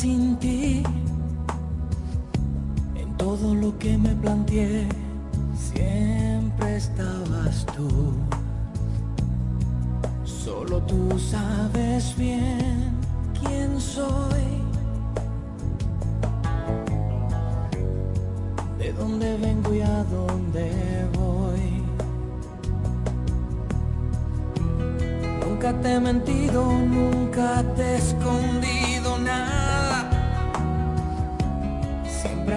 [0.00, 0.82] sin ti.
[2.96, 4.88] En todo lo que me planteé
[5.54, 7.88] Siempre estabas tú.
[10.24, 12.96] Solo tú sabes bien
[13.38, 14.46] quién soy.
[18.78, 20.64] De dónde vengo y a dónde
[21.18, 21.66] voy.
[25.44, 26.64] Nunca te he mentido,
[26.96, 28.79] nunca te escondí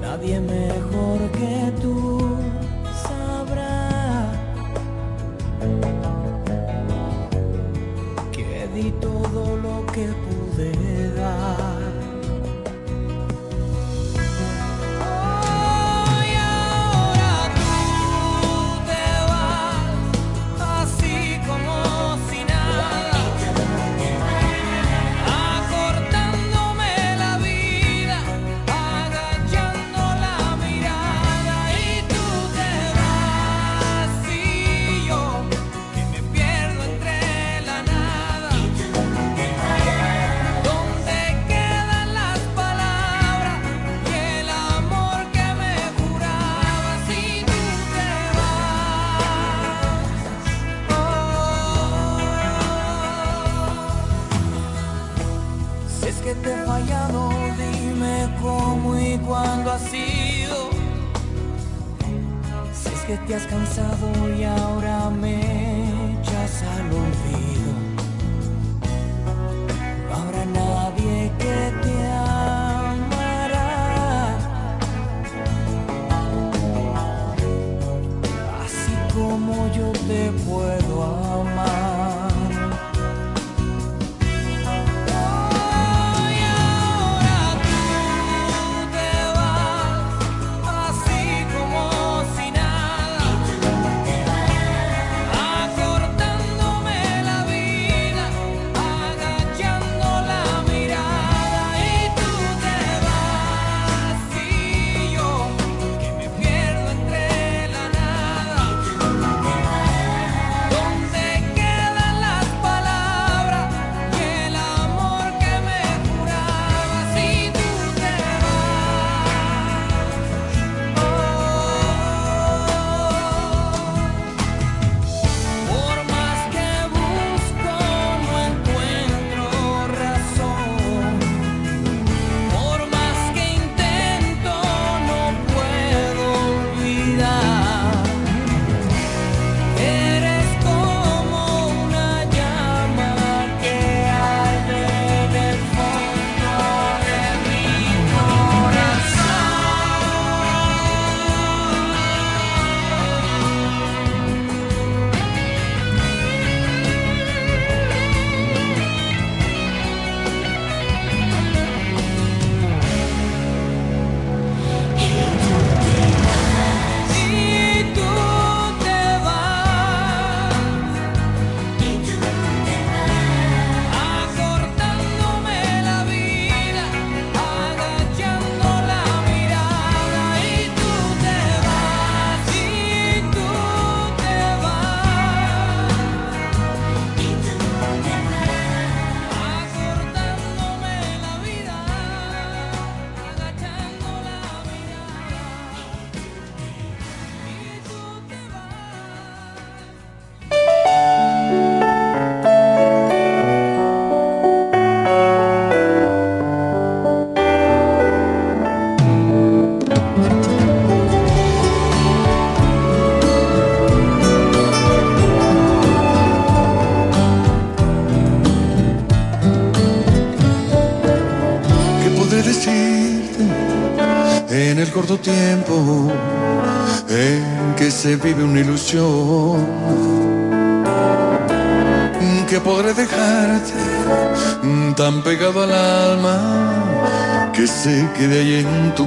[0.00, 2.36] Nadie mejor que tú
[3.06, 4.30] sabrá
[8.32, 10.83] que di todo lo que pude.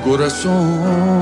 [0.08, 1.17] coração.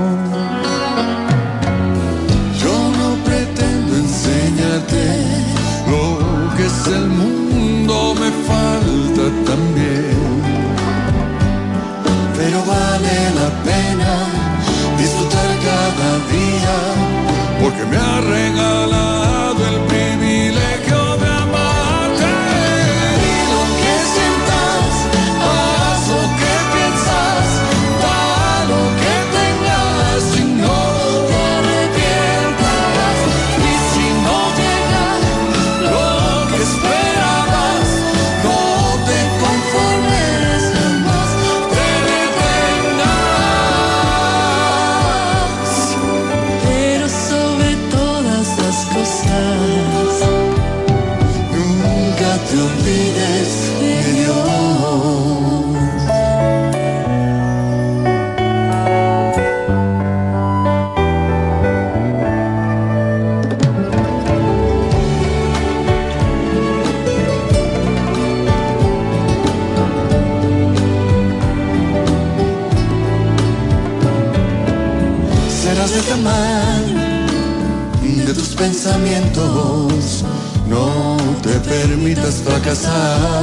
[82.66, 83.35] كساها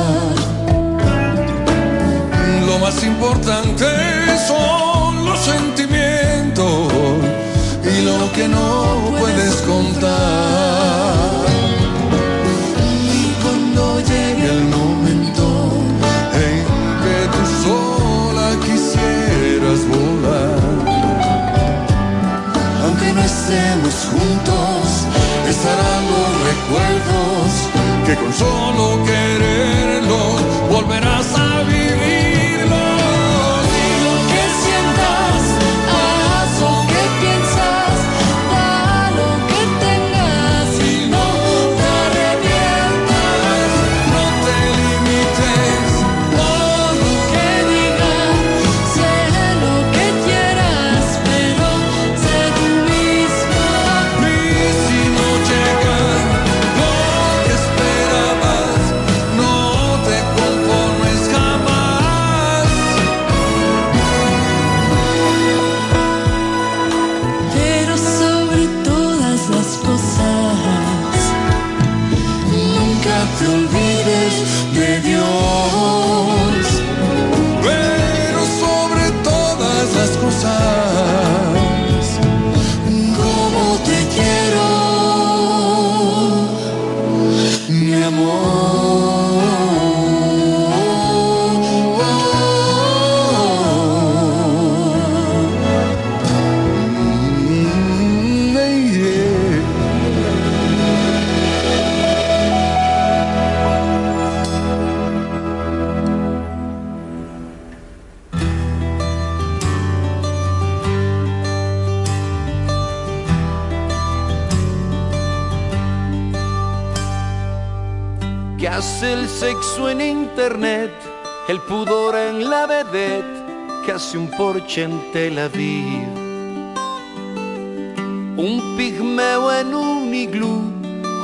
[128.37, 130.63] Un pigmeo en un iglú,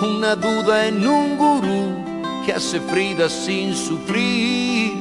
[0.03, 1.95] una duda en un gurú
[2.45, 4.93] que hace Frida sin sufrir.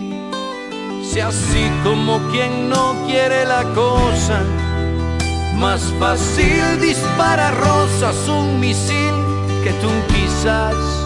[1.03, 4.41] Si así como quien no quiere la cosa,
[5.55, 9.13] más fácil dispara rosas un misil
[9.63, 10.96] que tú quizás.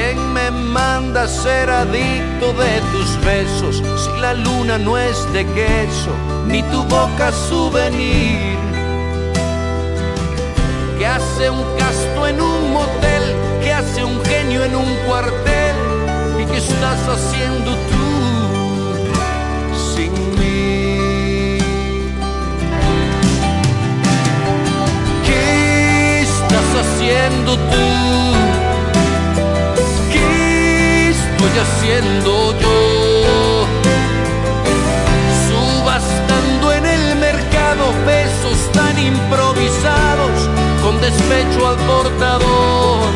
[0.00, 5.44] ¿Quién me manda a ser adicto de tus besos si la luna no es de
[5.44, 6.14] queso
[6.46, 8.56] ni tu boca souvenir?
[10.96, 13.24] ¿Qué hace un casto en un motel?
[13.60, 15.74] ¿Qué hace un genio en un cuartel?
[16.40, 18.06] ¿Y qué estás haciendo tú
[19.96, 21.58] sin mí?
[25.26, 28.47] ¿Qué estás haciendo tú?
[31.48, 33.66] Estoy haciendo yo?
[35.48, 40.48] Subastando en el mercado besos tan improvisados
[40.82, 43.08] con despecho al portador.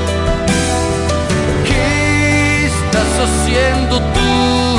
[1.65, 4.79] ¿Qué estás haciendo tú?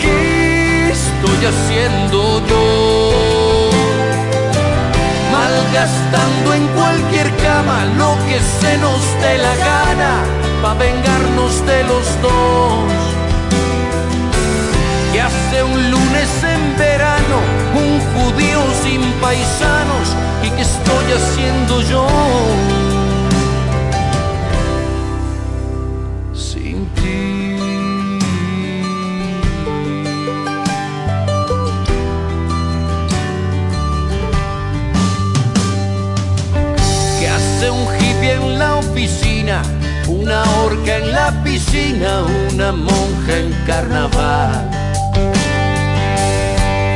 [0.00, 3.26] ¿Qué estoy haciendo yo?
[5.32, 10.24] malgastando en cualquier cama lo que se nos dé la gana,
[10.62, 12.92] pa' vengarnos de los dos.
[15.12, 17.38] Que hace un lunes en verano,
[17.74, 20.06] un judío sin paisanos,
[20.42, 22.06] y qué estoy haciendo yo
[26.32, 27.56] sin ti.
[37.18, 39.62] que hace un hippie en la oficina,
[40.26, 44.68] una orca en la piscina, una monja en carnaval.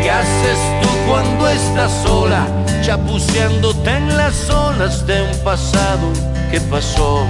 [0.02, 2.44] ¿Qué haces tú cuando estás sola,
[2.82, 6.12] chapuceándote en las olas de un pasado
[6.50, 7.25] que pasó?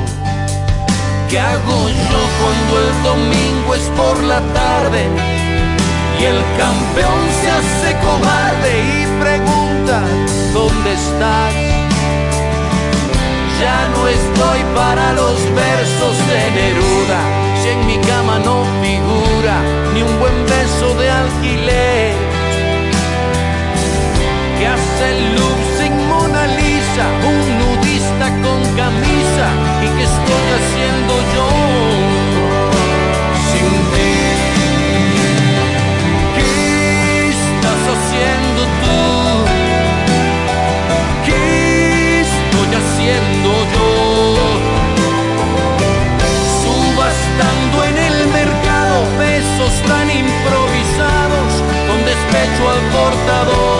[1.29, 5.05] ¿Qué hago yo cuando el domingo es por la tarde
[6.19, 10.01] y el campeón se hace cobarde y pregunta,
[10.55, 11.70] ¿dónde estás?
[13.61, 17.21] Ya no estoy para los versos de Neruda,
[17.63, 19.57] si en mi cama no figura
[19.93, 22.15] ni un buen beso de alquiler.
[24.59, 27.07] ¿Qué hace el look sin Mona Lisa?
[27.33, 29.47] Un nudista con camisa.
[29.85, 32.20] ¿Y qué estoy haciendo yo?
[53.45, 53.80] pecado.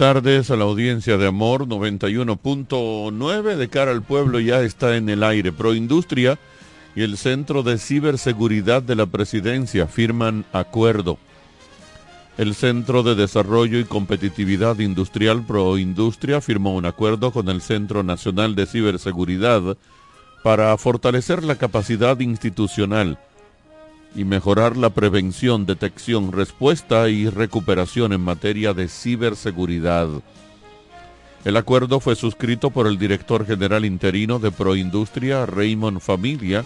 [0.00, 5.22] Tardes a la audiencia de Amor 91.9 de cara al pueblo ya está en el
[5.22, 5.52] aire.
[5.52, 6.38] Proindustria
[6.96, 11.18] y el Centro de Ciberseguridad de la Presidencia firman acuerdo.
[12.38, 18.54] El Centro de Desarrollo y Competitividad Industrial Proindustria firmó un acuerdo con el Centro Nacional
[18.54, 19.76] de Ciberseguridad
[20.42, 23.18] para fortalecer la capacidad institucional
[24.14, 30.08] y mejorar la prevención, detección, respuesta y recuperación en materia de ciberseguridad.
[31.44, 36.64] El acuerdo fue suscrito por el director general interino de Proindustria, Raymond Familia,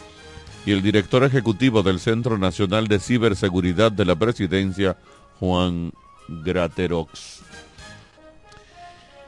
[0.66, 4.96] y el director ejecutivo del Centro Nacional de Ciberseguridad de la Presidencia,
[5.38, 5.92] Juan
[6.28, 7.42] Graterox.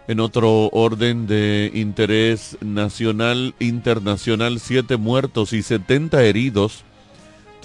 [0.08, 6.84] En otro orden de interés nacional, internacional, siete muertos y 70 heridos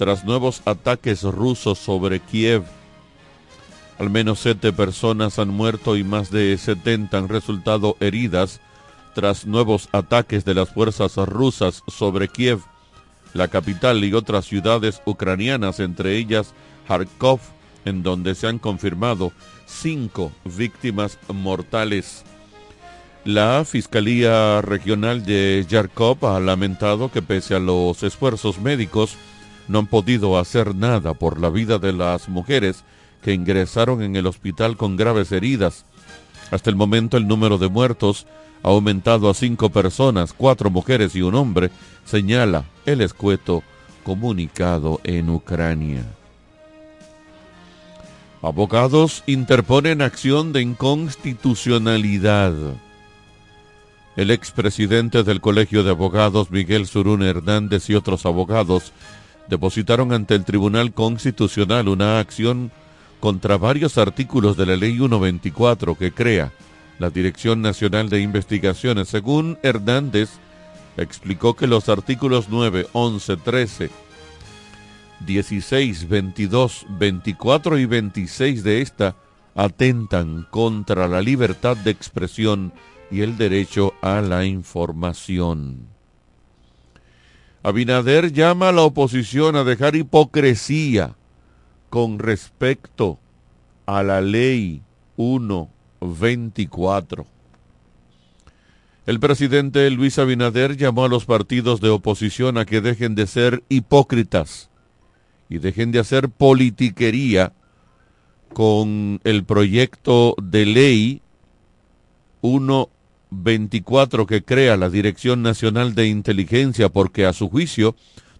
[0.02, 2.64] tras nuevos ataques rusos sobre Kiev.
[4.00, 8.60] Al menos siete personas han muerto y más de 70 han resultado heridas
[9.14, 12.58] tras nuevos ataques de las fuerzas rusas sobre Kiev,
[13.32, 16.52] la capital y otras ciudades ucranianas, entre ellas
[16.88, 17.38] Kharkov,
[17.84, 19.30] en donde se han confirmado
[19.66, 22.24] cinco víctimas mortales.
[23.24, 29.16] La Fiscalía Regional de Yarkov ha lamentado que pese a los esfuerzos médicos,
[29.68, 32.84] no han podido hacer nada por la vida de las mujeres
[33.22, 35.84] que ingresaron en el hospital con graves heridas.
[36.50, 38.26] Hasta el momento el número de muertos
[38.62, 41.70] ha aumentado a cinco personas, cuatro mujeres y un hombre,
[42.04, 43.62] señala el escueto
[44.04, 46.04] comunicado en Ucrania.
[48.42, 52.52] Abogados interponen acción de inconstitucionalidad.
[54.16, 58.92] El expresidente del Colegio de Abogados, Miguel Surún Hernández, y otros abogados
[59.52, 62.72] depositaron ante el Tribunal Constitucional una acción
[63.20, 66.54] contra varios artículos de la Ley 124 que crea
[66.98, 69.10] la Dirección Nacional de Investigaciones.
[69.10, 70.30] Según Hernández,
[70.96, 73.90] explicó que los artículos 9, 11, 13,
[75.20, 79.16] 16, 22, 24 y 26 de esta
[79.54, 82.72] atentan contra la libertad de expresión
[83.10, 85.91] y el derecho a la información.
[87.64, 91.14] Abinader llama a la oposición a dejar hipocresía
[91.90, 93.20] con respecto
[93.86, 94.82] a la ley
[95.16, 97.24] 124.
[99.06, 103.62] El presidente Luis Abinader llamó a los partidos de oposición a que dejen de ser
[103.68, 104.68] hipócritas
[105.48, 107.52] y dejen de hacer politiquería
[108.52, 111.22] con el proyecto de ley
[113.32, 117.96] 124 que crea la Dirección Nacional de Inteligencia porque a su juicio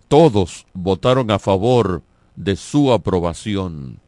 [0.08, 2.02] todos votaron a favor
[2.36, 4.00] de su aprobación.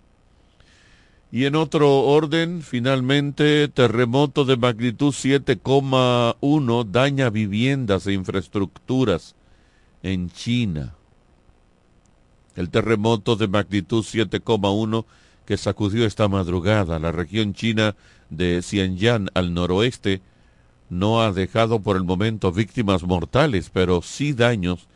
[1.33, 9.35] Y en otro orden, finalmente, terremoto de magnitud 7,1 daña viviendas e infraestructuras
[10.03, 10.95] en China.
[12.55, 15.07] El terremoto de magnitud 7,1
[15.45, 17.97] que sacudió esta madrugada la región china
[18.31, 20.23] de Xinjiang al noroeste
[20.95, 24.87] no ha dejado por el momento víctimas mortales, pero sí daños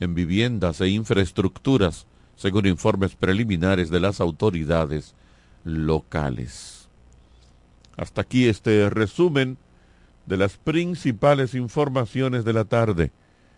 [0.00, 5.14] en viviendas e infraestructuras, según informes preliminares de las autoridades
[5.64, 6.88] locales.
[7.96, 9.58] Hasta aquí este resumen
[10.26, 13.10] de las principales informaciones de la tarde.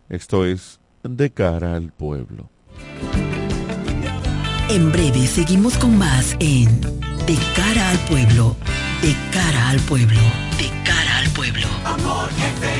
[0.09, 2.49] Esto es de cara al pueblo.
[4.71, 6.81] En breve seguimos con más en
[7.27, 8.57] De cara al pueblo,
[9.03, 10.21] de cara al pueblo,
[12.11, 12.80] pueblo.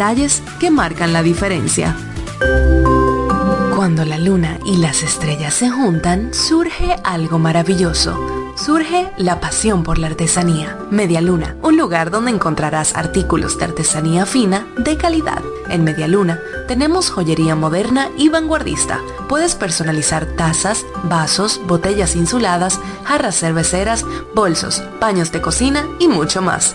[0.00, 1.94] detalles que marcan la diferencia.
[3.76, 8.18] Cuando la luna y las estrellas se juntan, surge algo maravilloso.
[8.56, 10.78] Surge la pasión por la artesanía.
[10.90, 15.42] Media Luna, un lugar donde encontrarás artículos de artesanía fina de calidad.
[15.68, 19.00] En Media Luna tenemos joyería moderna y vanguardista.
[19.28, 26.74] Puedes personalizar tazas, vasos, botellas insuladas, jarras cerveceras, bolsos, paños de cocina y mucho más.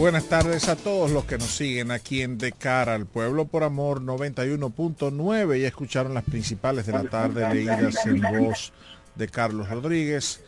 [0.00, 3.64] Buenas tardes a todos los que nos siguen aquí en De Cara al Pueblo por
[3.64, 8.72] Amor 91.9 y escucharon las principales de la tarde leídas en voz
[9.14, 10.42] de Carlos Rodríguez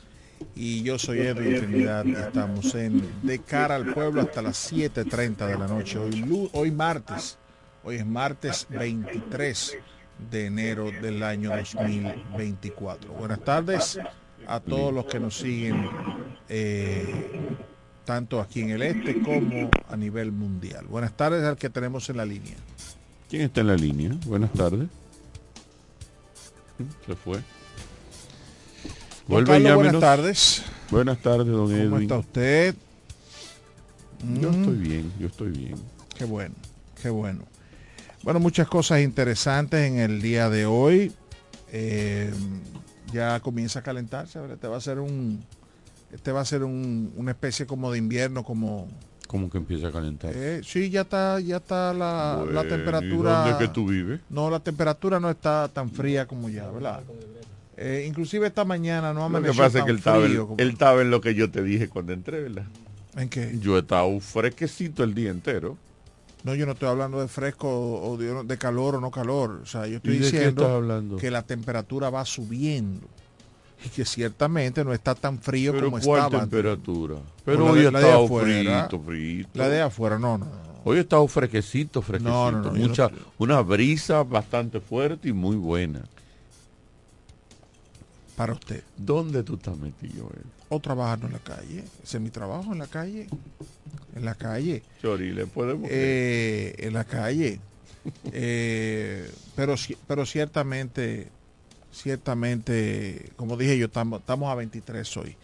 [0.54, 5.58] Y yo soy Edwin Trinidad estamos en De cara al pueblo hasta las 7.30 de
[5.58, 5.98] la noche.
[5.98, 7.36] Hoy, hoy martes,
[7.84, 9.76] hoy es martes 23
[10.30, 13.12] de enero del año 2024.
[13.12, 14.00] Buenas tardes
[14.46, 15.90] a todos los que nos siguen
[16.48, 17.28] eh,
[18.04, 20.86] tanto aquí en el este como a nivel mundial.
[20.86, 22.54] Buenas tardes al que tenemos en la línea.
[23.28, 24.10] ¿Quién está en la línea?
[24.26, 24.88] Buenas tardes.
[27.06, 27.40] Se fue.
[29.28, 30.62] Vuelve Carlos, ya buenas tardes.
[30.90, 32.02] Buenas tardes, don ¿Cómo Edwin.
[32.02, 32.74] está usted?
[34.40, 34.60] Yo Mm.
[34.60, 35.74] estoy bien, yo estoy bien.
[36.16, 36.54] Qué bueno,
[37.00, 37.42] qué bueno.
[38.22, 41.12] Bueno, muchas cosas interesantes en el día de hoy.
[41.72, 42.32] Eh,
[43.12, 44.38] ya comienza a calentarse.
[44.38, 45.44] ahora Este va a ser un,
[46.12, 48.88] este va a ser un- una especie como de invierno, como
[49.26, 50.30] ¿Cómo que empieza a calentar?
[50.34, 53.32] eh, sí, ya está, ya está la, la Bueno, ¿y temperatura.
[53.32, 54.20] dónde es que tú vives?
[54.28, 57.02] No, la temperatura no está tan fría como ya, ¿verdad?
[57.78, 60.68] Eh, inclusive esta mañana no Lo que amaneció pasa es que él estaba, como- él
[60.68, 62.66] estaba en lo que yo te dije cuando entré, ¿verdad?
[63.16, 63.58] ¿En qué?
[63.60, 65.78] Yo he estado fresquecito el día entero.
[66.44, 69.60] No, yo no estoy hablando de fresco o de, de calor o no calor.
[69.62, 70.82] O sea, yo estoy ¿Y diciendo
[71.18, 73.06] que la temperatura va subiendo
[73.84, 76.40] y que ciertamente no está tan frío Pero como ¿cuál estaba.
[76.42, 77.16] temperatura?
[77.44, 79.50] Pero hoy ha estado frito, frito.
[79.54, 80.46] La de afuera, no, no.
[80.84, 82.50] Hoy ha estado fresquecito, fresquecito.
[82.50, 86.02] No, no, no, Mucha, Una brisa bastante fuerte y muy buena.
[88.36, 88.82] Para usted.
[88.96, 90.26] ¿Dónde tú estás metido?
[90.34, 90.40] eh?
[90.70, 91.84] O trabajando en la calle.
[92.02, 93.28] Ese es mi trabajo en la calle.
[94.16, 94.82] En la calle.
[95.02, 95.88] Chori, le podemos...
[95.92, 97.60] Eh, en la calle.
[98.32, 99.76] Eh, pero,
[100.08, 101.28] pero ciertamente,
[101.92, 105.36] ciertamente, como dije yo, estamos, estamos a 23 hoy.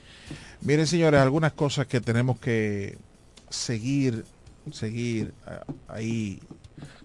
[0.62, 2.98] Miren, señores, algunas cosas que tenemos que
[3.50, 4.24] seguir,
[4.72, 6.40] seguir ah, ahí,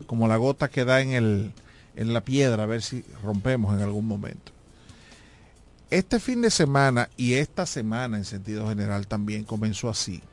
[0.07, 1.51] como la gota que da en, el,
[1.95, 4.51] en la piedra, a ver si rompemos en algún momento.
[5.89, 10.23] Este fin de semana y esta semana en sentido general también comenzó así.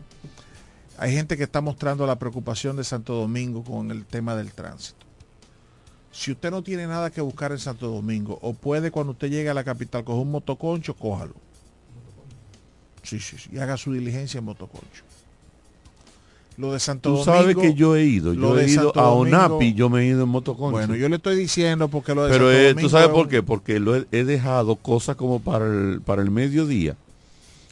[0.97, 5.10] Hay gente que está mostrando la preocupación de Santo Domingo con el tema del tránsito.
[6.13, 9.49] Si usted no tiene nada que buscar en Santo Domingo, o puede cuando usted llegue
[9.49, 11.35] a la capital coger un motoconcho, cójalo.
[13.03, 13.51] Sí, sí, sí.
[13.53, 15.05] Y haga su diligencia en motoconcho.
[16.57, 17.39] Lo de Santo Tú Domingo.
[17.39, 18.35] sabes que yo he ido.
[18.35, 20.73] Yo he ido Santo a Domingo- Onapi, yo me he ido en motoconcho.
[20.73, 23.29] Bueno, yo le estoy diciendo porque lo de Pero Santo Domingo tú sabes es por
[23.29, 26.97] qué, porque lo he, he dejado cosas como para el, para el mediodía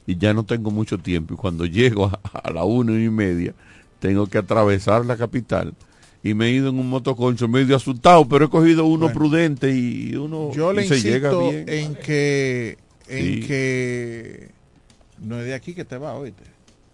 [0.07, 3.53] y ya no tengo mucho tiempo y cuando llego a, a la una y media
[4.01, 5.75] tengo que atravesar la capital
[6.29, 9.19] y me he ido en un motoconcho medio asustado, pero he cogido uno Bueno.
[9.19, 11.65] prudente y uno Yo y le se llega bien.
[11.69, 13.41] en que en Sí.
[13.47, 14.51] que
[15.19, 16.45] no es de aquí que te va, oíste.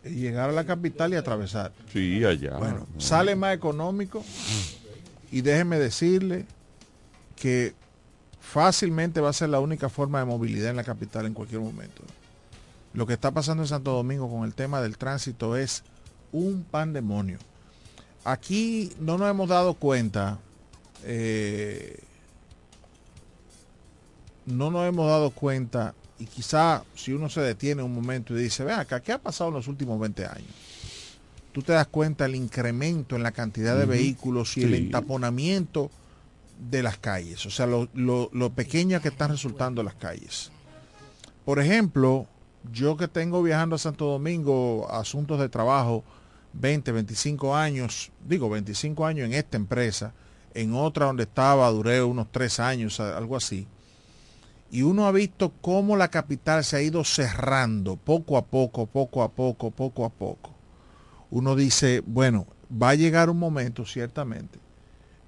[0.05, 1.73] Llegar a la capital y atravesar.
[1.93, 2.57] Sí, allá.
[2.59, 3.01] Bueno, No.
[3.01, 4.23] sale más económico
[5.33, 6.45] y déjeme decirle
[7.37, 7.73] que
[8.41, 12.03] fácilmente va a ser la única forma de movilidad en la capital en cualquier momento.
[12.93, 15.83] Lo que está pasando en Santo Domingo con el tema del tránsito es
[16.33, 17.39] un pandemonio.
[18.25, 20.39] Aquí no nos hemos dado cuenta,
[21.05, 22.03] eh,
[24.47, 28.65] no nos hemos dado cuenta, y quizá si uno se detiene un momento y dice,
[28.65, 30.55] ve acá, ¿qué ha pasado en los últimos 20 años?
[31.53, 35.91] Tú te das cuenta el incremento en la cantidad de vehículos y el entaponamiento
[36.71, 40.51] de las calles, o sea, lo, lo, lo pequeñas que están resultando las calles.
[41.45, 42.27] Por ejemplo,
[42.73, 46.03] yo que tengo viajando a Santo Domingo a asuntos de trabajo
[46.55, 50.13] 20, 25 años, digo 25 años en esta empresa,
[50.55, 53.67] en otra donde estaba duré unos 3 años, algo así.
[54.71, 59.23] Y uno ha visto cómo la capital se ha ido cerrando poco a poco, poco
[59.23, 60.51] a poco, poco a poco.
[61.31, 64.59] Uno dice, bueno, va a llegar un momento ciertamente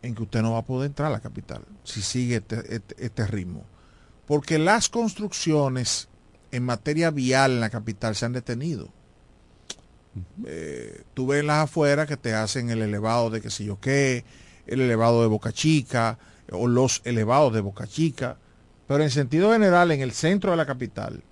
[0.03, 3.05] en que usted no va a poder entrar a la capital si sigue este, este-
[3.05, 3.65] este ritmo.
[4.27, 6.09] Porque las construcciones
[6.51, 8.89] en materia vial en la capital se han detenido.
[10.47, 14.25] Eh, tú ves las afueras que te hacen el elevado de qué sé yo qué,
[14.67, 16.19] el elevado de Boca Chica
[16.51, 18.37] o los elevados de Boca Chica,
[18.87, 21.23] pero en sentido general en el centro de la capital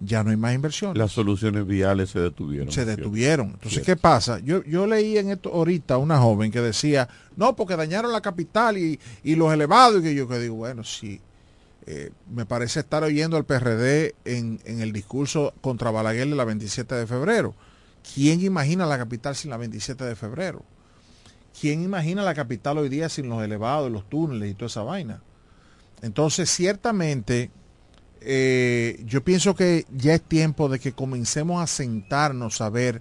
[0.00, 0.96] ya no hay más inversión.
[0.96, 2.70] Las soluciones viales se detuvieron.
[2.70, 3.50] se detuvieron.
[3.54, 3.82] Entonces.
[3.84, 4.38] ¿qué pasa?
[4.40, 8.76] Yo, yo leí en esto ahorita una joven que decía, no, porque dañaron la capital
[8.76, 11.20] y, y los elevados, y que yo que digo, bueno, sí,
[11.86, 16.44] eh, me parece estar oyendo al PRD en, en el discurso contra Balaguer de la
[16.44, 17.54] 27 de febrero.
[18.12, 20.62] ¿Quién imagina la capital sin la 27 de febrero?
[21.58, 25.22] ¿Quién imagina la capital hoy día sin los elevados, los túneles y toda esa vaina?
[26.02, 27.50] Entonces, ciertamente,
[28.20, 33.00] eh, yo pienso que ya es tiempo de que comencemos a sentarnos a ver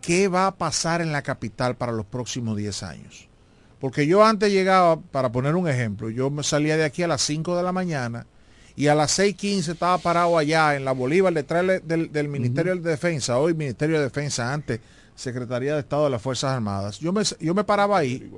[0.00, 3.28] qué va a pasar en la capital para los próximos 10 años.
[3.80, 7.22] Porque yo antes llegaba, para poner un ejemplo, yo me salía de aquí a las
[7.22, 8.26] 5 de la mañana
[8.76, 12.90] y a las 6.15 estaba parado allá en la Bolívar detrás del, del- Ministerio de
[12.90, 14.80] Defensa, hoy Ministerio de Defensa, antes
[15.14, 16.98] Secretaría de Estado de las Fuerzas Armadas.
[16.98, 18.30] Yo me, yo me paraba ahí,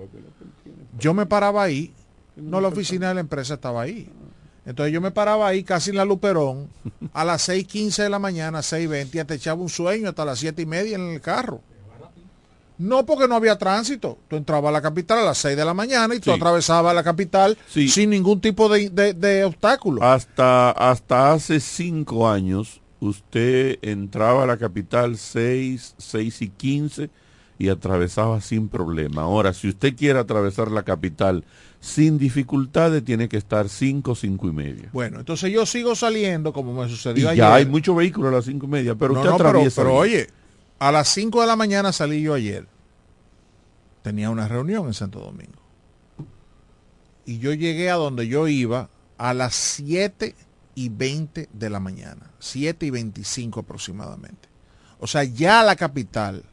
[0.98, 1.92] yo me paraba ahí,
[2.36, 4.10] no la oficina de la empresa estaba ahí.
[4.66, 6.68] Entonces yo me paraba ahí casi en la Luperón
[7.12, 10.62] a las 6.15 de la mañana, 6.20, y te echaba un sueño hasta las 7
[10.62, 11.60] y media en el carro.
[12.76, 14.18] No porque no había tránsito.
[14.28, 16.36] Tú entrabas a la capital a las 6 de la mañana y tú Sí.
[16.36, 17.88] atravesabas la capital Sí.
[17.88, 20.02] sin ningún tipo de, de- de obstáculo.
[20.02, 27.10] Hasta, hasta hace cinco años, usted entraba a la capital 6, 6 y 15
[27.58, 29.22] y atravesaba sin problema.
[29.22, 31.44] Ahora, si usted quiere atravesar la capital
[31.78, 34.88] sin dificultades, tiene que estar 5, 5 y media.
[34.92, 37.38] Bueno, entonces yo sigo saliendo como me Y sucedió ayer.
[37.38, 39.82] ya hay muchos vehículos a las 5 y media, pero No, usted no, atraviesa.
[39.82, 40.26] pero oye,
[40.78, 42.66] a las 5 de la mañana salí yo ayer.
[44.02, 45.62] Tenía una reunión en Santo Domingo.
[47.24, 50.34] Y yo llegué a donde yo iba a las 7
[50.74, 52.30] y 20 de la mañana.
[52.38, 54.48] 7 y 25 aproximadamente.
[55.00, 56.44] O sea, ya la capital.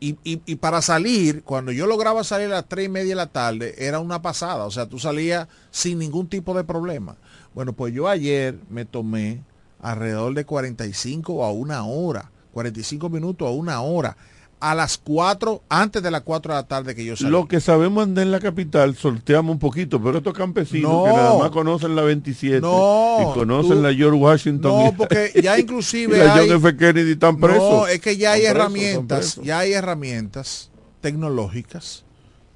[0.00, 3.14] Y, y- y para salir, cuando yo lograba salir a las 3 y media de
[3.16, 4.64] la tarde, era una pasada.
[4.64, 7.16] O sea, tú salías sin ningún tipo de problema.
[7.54, 9.42] Bueno, pues yo ayer me tomé
[9.80, 12.30] alrededor de 45 a una hora.
[12.58, 14.16] 45 minutos a una hora.
[14.60, 17.30] A las 4, antes de las 4 de la tarde que yo salí.
[17.30, 21.04] Lo que sabemos andar en la capital, sorteamos un poquito, pero estos campesinos No.
[21.04, 24.92] que nada más conocen la 27 No, y conocen tú- la George Washington No, y,
[24.96, 26.48] porque ya y inclusive la hay...
[26.48, 26.76] John F.
[26.76, 27.62] Kennedy están presos.
[27.72, 32.04] No, es que ya hay presos, herramientas, ya hay herramientas tecnológicas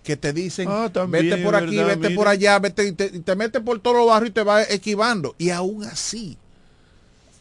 [0.02, 1.96] que te dicen, Ah, también, vete por aquí, ¿verdad?
[1.98, 4.42] vete por allá, vete y te, y te metes por todos los barrios y te
[4.42, 5.36] va esquivando.
[5.38, 6.36] Y aún así,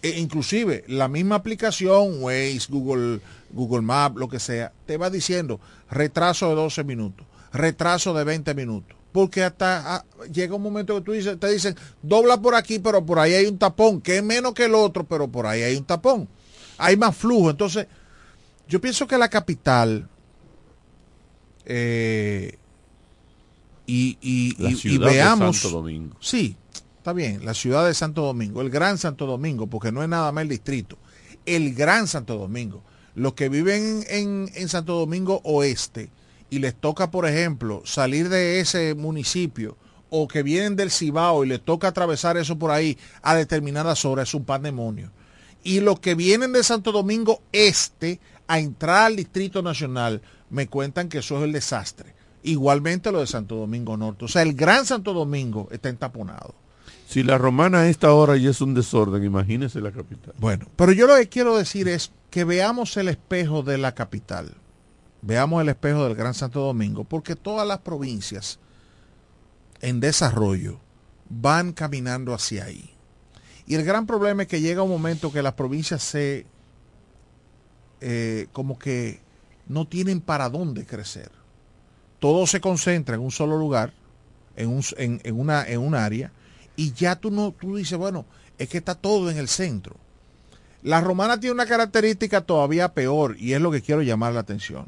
[0.02, 3.20] e inclusive la misma aplicación, Waze, Google,
[3.52, 5.60] Google Maps, lo que sea, te va diciendo
[5.90, 8.98] retraso de 12 minutos, retraso de 20 minutos.
[9.12, 13.06] Porque hasta ah, llega un momento que tú dices, te dicen, dobla por aquí, pero
[13.06, 15.76] por ahí hay un tapón, que es menos que el otro, pero por ahí hay
[15.76, 16.30] un tapón.
[16.78, 17.50] Hay más flujo.
[17.50, 17.88] Entonces,
[18.70, 20.08] yo pienso que la capital
[21.66, 22.58] eh,
[23.86, 25.58] y, y- La y- y ciudad de veamos.
[25.58, 26.16] Santo Domingo.
[26.20, 26.56] Sí,
[27.02, 30.32] está bien, la ciudad de Santo Domingo, el Gran Santo Domingo, porque no es nada
[30.32, 31.00] más el distrito,
[31.48, 32.84] el Gran Santo Domingo.
[33.16, 36.12] Los que viven en, en Santo Domingo Oeste
[36.52, 39.78] y les toca, por ejemplo, salir de ese municipio
[40.12, 44.30] o que vienen del Cibao y les toca atravesar eso por ahí a determinadas horas,
[44.30, 45.12] es un pandemonio.
[45.64, 51.10] Y los que vienen de Santo Domingo Este a entrar al Distrito Nacional, me cuentan
[51.10, 52.14] que eso es el desastre.
[52.44, 54.26] Igualmente lo de Santo Domingo Norte.
[54.26, 56.54] O sea, el Gran Santo Domingo está entaponado.
[57.12, 60.34] Si la romana a esta hora ya es un desorden, imagínese la capital.
[60.38, 64.56] Bueno, pero yo lo que quiero decir es que veamos el espejo de la capital.
[65.22, 68.60] Veamos el espejo del Gran Santo Domingo, porque todas las provincias
[69.82, 70.80] en desarrollo
[71.28, 72.92] van caminando hacia ahí.
[73.66, 76.46] Y el gran problema es que llega un momento que las provincias se
[78.00, 79.20] eh, como que
[79.68, 81.30] no tienen para dónde crecer.
[82.20, 83.92] Todo se concentra en un solo lugar,
[84.56, 86.32] en un, en, en una, en un área,
[86.76, 88.26] y ya tú no, tú dices, bueno,
[88.58, 89.96] es que está todo en el centro.
[90.84, 94.88] La romana tiene una característica todavía peor, y es lo que quiero llamar la atención.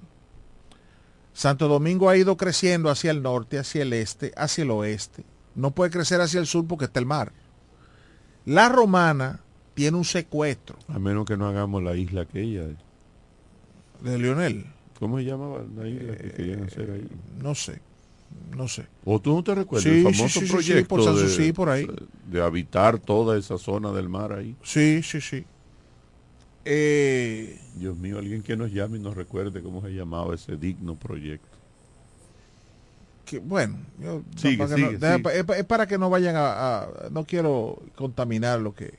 [1.33, 5.23] Santo Domingo ha ido creciendo hacia el norte, hacia el este, hacia el oeste.
[5.55, 7.31] No puede crecer hacia el sur porque está el mar.
[8.45, 9.39] La romana
[9.73, 12.65] tiene un secuestro A menos que no hagamos la isla aquella.
[12.67, 12.75] de-
[14.01, 14.65] de Lionel.
[14.99, 17.07] ¿Cómo se llamaba la isla que querían hacer ahí?
[17.41, 17.81] No sé,
[18.55, 18.85] no sé.
[19.05, 21.21] ¿O tú no te recuerdas Sí, el famoso sí, sí, sí, proyecto por San de,
[21.21, 21.87] Susi, por ahí.
[22.27, 24.55] de habitar toda esa zona del mar ahí?
[24.63, 25.45] Sí, sí, sí.
[26.65, 30.95] Eh, Dios mío, alguien que nos llame y nos recuerde cómo se llamaba ese digno
[30.95, 31.47] proyecto.
[33.25, 35.15] que, bueno, yo- Sigue, para sigue, no- sigue.
[35.39, 38.93] Es, pa- es para que no vayan a, a- No quiero contaminar lo que...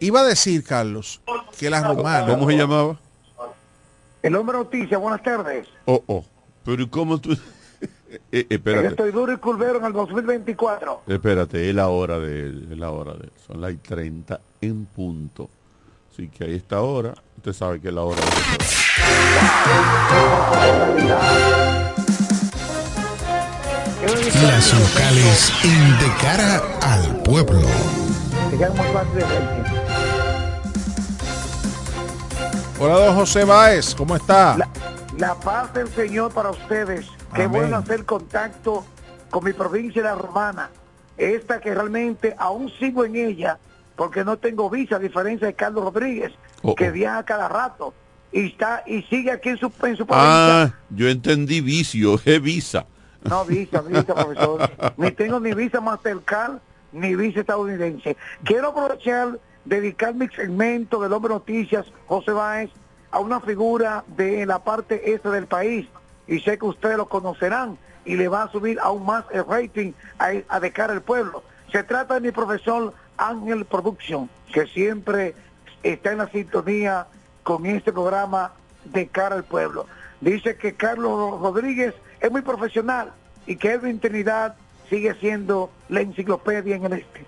[0.00, 1.20] Iba a decir, Carlos,
[1.58, 2.26] que la romana...
[2.26, 2.98] ¿Cómo se llamaba?
[4.22, 5.66] El hombre noticia, buenas tardes.
[5.86, 6.24] Oh, oh.
[6.64, 7.36] Pero ¿y ¿cómo tú...?
[8.30, 11.04] Eh, Yo espérate, estoy duro y curvero en el 2024.
[11.06, 13.32] espérate, es la hora de él, es la hora de él.
[13.46, 15.48] Son las 30 en punto.
[16.12, 19.52] Así que ahí está hora, usted sabe que es la hora de
[24.42, 27.66] Las locales en De Cara al Pueblo.
[32.78, 34.58] Hola, don José Báez, ¿cómo está?
[34.58, 34.68] La,
[35.18, 37.06] la paz del Señor para ustedes.
[37.34, 37.60] Qué Amén.
[37.62, 38.84] bueno hacer contacto
[39.30, 40.70] con mi provincia de la Romana.
[41.16, 43.58] Esta que realmente aún sigo en ella
[43.96, 46.92] porque no tengo visa, a diferencia de Carlos Rodríguez, Oh, que oh.
[46.92, 47.92] viaja cada rato
[48.30, 50.62] y está y sigue aquí en su, en su provincia.
[50.62, 52.86] Ah, yo entendí vicio, es visa.
[53.24, 54.70] No, visa, visa, profesor.
[54.96, 56.58] ni tengo ni visa Mastercard,
[56.92, 58.16] ni visa estadounidense.
[58.44, 62.70] Quiero aprovechar, dedicar mi segmento del Hombre Noticias, José Báez,
[63.12, 65.86] a una figura de la parte este del país,
[66.26, 69.92] y sé que ustedes lo conocerán, y le va a subir aún más el rating
[70.18, 71.44] a, de cara al pueblo.
[71.70, 75.34] Se trata de mi profesor Ángel Production, que siempre
[75.82, 77.06] está en la sintonía
[77.42, 78.52] con este programa
[78.84, 79.86] de cara al pueblo.
[80.20, 83.12] Dice que Carlos Rodríguez es muy profesional
[83.46, 84.56] y que Edwin Trinidad
[84.88, 87.26] sigue siendo la enciclopedia en el este.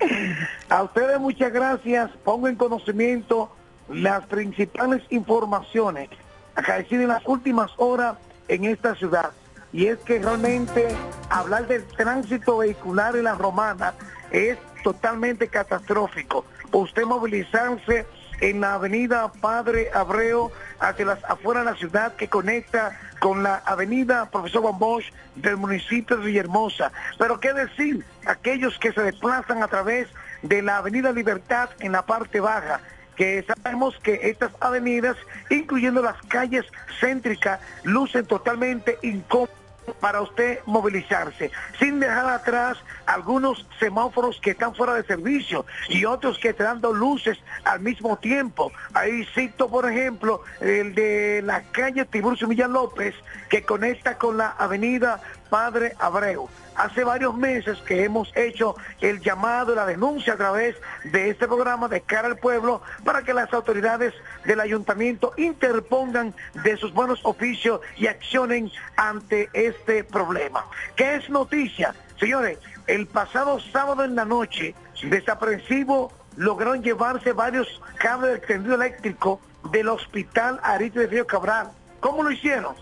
[0.72, 2.10] A ustedes muchas gracias.
[2.24, 3.54] Pongo en conocimiento
[3.90, 6.08] las principales informaciones
[6.54, 8.16] acaecidas en las últimas horas
[8.48, 9.32] en esta ciudad.
[9.74, 10.88] Y es que realmente
[11.28, 13.92] hablar del tránsito vehicular en la romana
[14.30, 16.46] es totalmente catastrófico.
[16.72, 18.06] Usted movilizarse
[18.40, 23.56] en la avenida Padre Abreu hacia las afueras de la ciudad que conecta con la
[23.66, 25.02] avenida Profesor Juan
[25.36, 26.92] del municipio de Villahermosa.
[27.18, 30.08] Pero qué decir, aquellos que se desplazan a través
[30.42, 32.80] de la avenida Libertad en la parte baja,
[33.16, 35.16] que sabemos que estas avenidas,
[35.50, 36.64] incluyendo las calles
[37.00, 39.62] céntricas, lucen totalmente incómodas
[40.00, 46.38] para usted movilizarse, sin dejar atrás algunos semáforos que están fuera de servicio y otros
[46.38, 48.72] que están dando luces al mismo tiempo.
[48.94, 53.14] Ahí cito, por ejemplo, el de la calle Tiburcio Villa López,
[53.48, 55.20] que conecta con la avenida
[55.52, 56.48] Padre Abreu.
[56.76, 61.88] Hace varios meses que hemos hecho el llamado, la denuncia a través de este programa
[61.88, 64.14] de cara al pueblo para que las autoridades
[64.46, 66.34] del ayuntamiento interpongan
[66.64, 70.64] de sus buenos oficios y accionen ante este problema.
[70.96, 71.94] ¿Qué es noticia?
[72.18, 79.38] Señores, el pasado sábado en la noche, desaprensivo lograron llevarse varios cables de extendido eléctrico
[79.70, 81.72] del hospital Arito de Río Cabral.
[82.00, 82.74] ¿Cómo lo hicieron?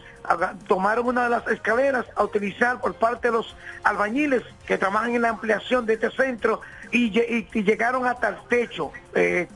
[0.69, 5.23] Tomaron una de las escaleras a utilizar por parte de los albañiles que trabajan en
[5.23, 6.61] la ampliación de este centro
[6.93, 9.49] y, lle- y- y llegaron hasta el techo, eh,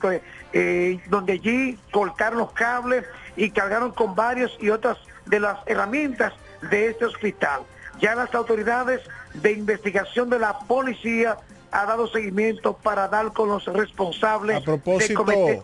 [0.53, 3.05] eh, donde allí cortaron los cables
[3.37, 4.97] y cargaron con varios y otras
[5.27, 6.33] de las herramientas
[6.71, 7.61] de este hospital.
[8.01, 9.01] Ya las autoridades
[9.35, 11.37] de investigación de la policía
[11.71, 15.63] ha dado seguimiento para dar con los responsables A de propósito, cometer-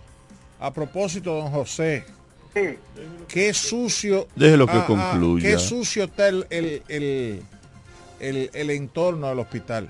[0.61, 2.05] a propósito, don José,
[3.29, 4.27] qué sucio.
[4.37, 5.49] Déjelo que ah, ah, concluya.
[5.51, 7.43] qué sucio está el, el, el,
[8.21, 9.89] el- el entorno del hospital.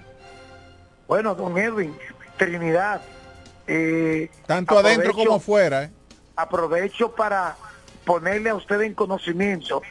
[1.09, 1.95] Bueno, don Edwin,
[2.37, 3.01] Trinidad.
[3.67, 5.85] eh, Tanto adentro como afuera.
[5.85, 5.91] ¿eh?
[6.37, 7.57] Aprovecho para
[8.05, 9.83] ponerle a usted en conocimiento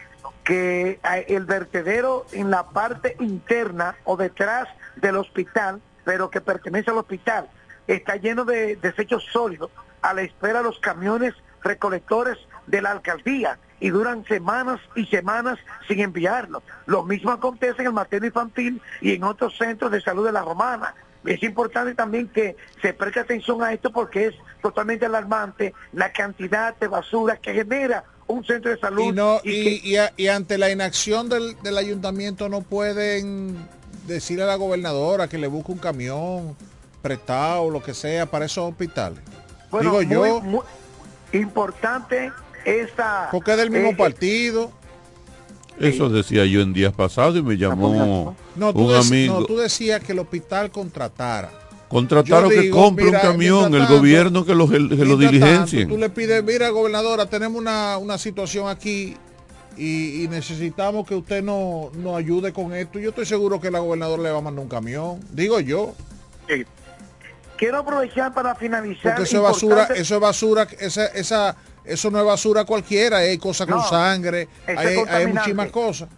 [0.44, 6.90] que eh, el vertedero en la parte interna o detrás del hospital, pero que pertenece
[6.92, 7.48] al hospital,
[7.88, 9.70] está lleno de desechos sólidos
[10.02, 12.38] a la espera de los camiones recolectores
[12.70, 15.58] de la alcaldía y duran semanas y semanas
[15.88, 16.62] sin enviarlo.
[16.86, 20.42] Lo mismo acontece en el materno infantil y en otros centros de salud de la
[20.42, 20.94] romana.
[21.26, 26.76] Es importante también que se preste atención a esto porque es totalmente alarmante la cantidad
[26.78, 29.04] de basura que genera un centro de salud.
[29.04, 33.58] Y, no, y y, y a- y ante la inacción del, del ayuntamiento no pueden
[34.08, 36.56] decirle a la gobernadora que le busque un camión
[37.02, 39.20] prestado, lo que sea, para esos hospitales.
[39.72, 40.62] Bueno, Digo yo, muy
[41.34, 42.32] importante
[42.66, 43.30] esta...
[43.32, 44.72] porque es del mismo eh, partido.
[45.80, 49.39] Eso decía yo en días pasados y me llamó No, tú, un amigo.
[49.39, 51.51] no, tú decías que el hospital contratara.
[51.88, 55.84] Contrataron que compre mira, un camión, el gobierno que lo, que lo diligencien.
[55.84, 59.16] tanto, tú le pides, mira, gobernadora, tenemos una, una situación aquí
[59.76, 62.99] y, y necesitamos que usted no- nos ayude con esto.
[62.99, 65.20] Yo estoy seguro que la gobernadora le va a mandar un camión.
[65.32, 65.93] Digo yo.
[66.47, 66.64] Sí.
[67.57, 69.16] Quiero aprovechar para finalizar.
[69.16, 71.55] Porque eso es basura, eso es basura, esa, esa,
[71.86, 76.10] eso no es basura cualquiera, hay cosas con No, sangre, hay, hay muchísimas cosas.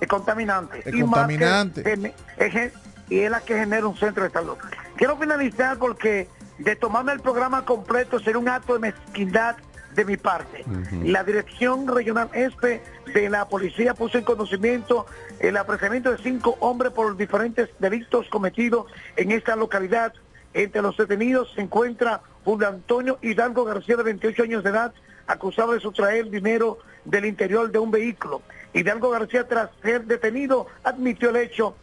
[0.00, 0.78] Es contaminante.
[0.80, 1.82] Es Y que contaminante.
[1.82, 2.72] gene- es
[3.10, 4.56] y es la que genera un centro de salud.
[4.96, 9.56] Quiero finalizar porque de tomarme el programa completo sería un acto de mezquindad
[9.94, 10.64] de mi parte.
[11.02, 12.80] La Dirección Regional ESPE
[13.12, 15.06] de la Policía puso en conocimiento
[15.40, 20.12] el apresamiento de cinco hombres por diferentes delitos cometidos en esta localidad.
[20.54, 24.92] Entre los detenidos se encuentra Julio Antonio Hidalgo García, de 28 años de edad,
[25.30, 28.42] acusado de sustraer dinero del interior de un vehículo.
[28.72, 31.76] Hidalgo García, tras ser detenido, admitió el hecho,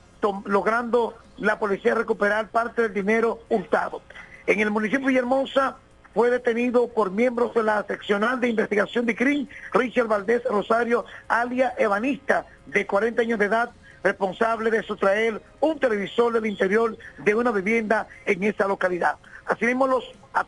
[0.45, 4.01] logrando la policía recuperar parte del dinero hurtado.
[4.45, 5.77] En el municipio de Villahermosa
[6.13, 11.73] fue detenido por miembros de la seccional de investigación de CRIM, Richard Valdés Rosario, alia
[11.77, 13.71] Evanista, de 40 años de edad,
[14.03, 19.15] responsable de sustraer un televisor del interior de una vivienda en esta localidad.
[19.47, 20.03] Asimismo, los,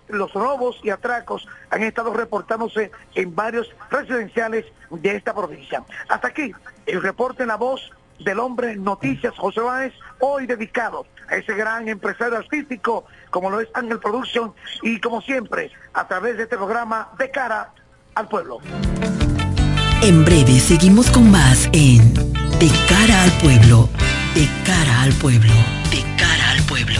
[0.10, 5.84] los robos y atracos han estado reportándose en varios residenciales de esta provincia.
[6.10, 6.54] Hasta aquí,
[6.86, 11.88] el reporte en la voz del hombre Noticias José Báez, hoy dedicado a ese gran
[11.88, 17.10] empresario artístico como lo es Ángel Production y como siempre a través de este programa
[17.18, 17.74] de cara
[18.16, 18.60] al pueblo.
[20.02, 23.90] En breve seguimos con más en De cara al pueblo,
[24.34, 25.54] de cara al pueblo,
[25.92, 27.00] de cara al pueblo.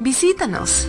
[0.00, 0.88] Visítanos.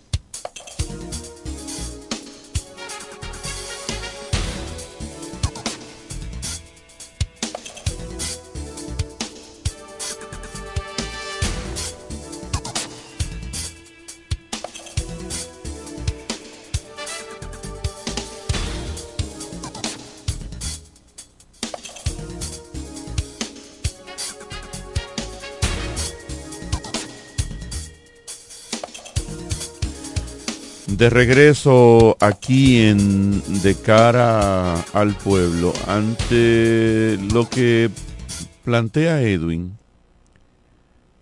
[31.01, 37.89] De regreso aquí en De cara al pueblo, ante lo que
[38.63, 39.79] plantea Edwin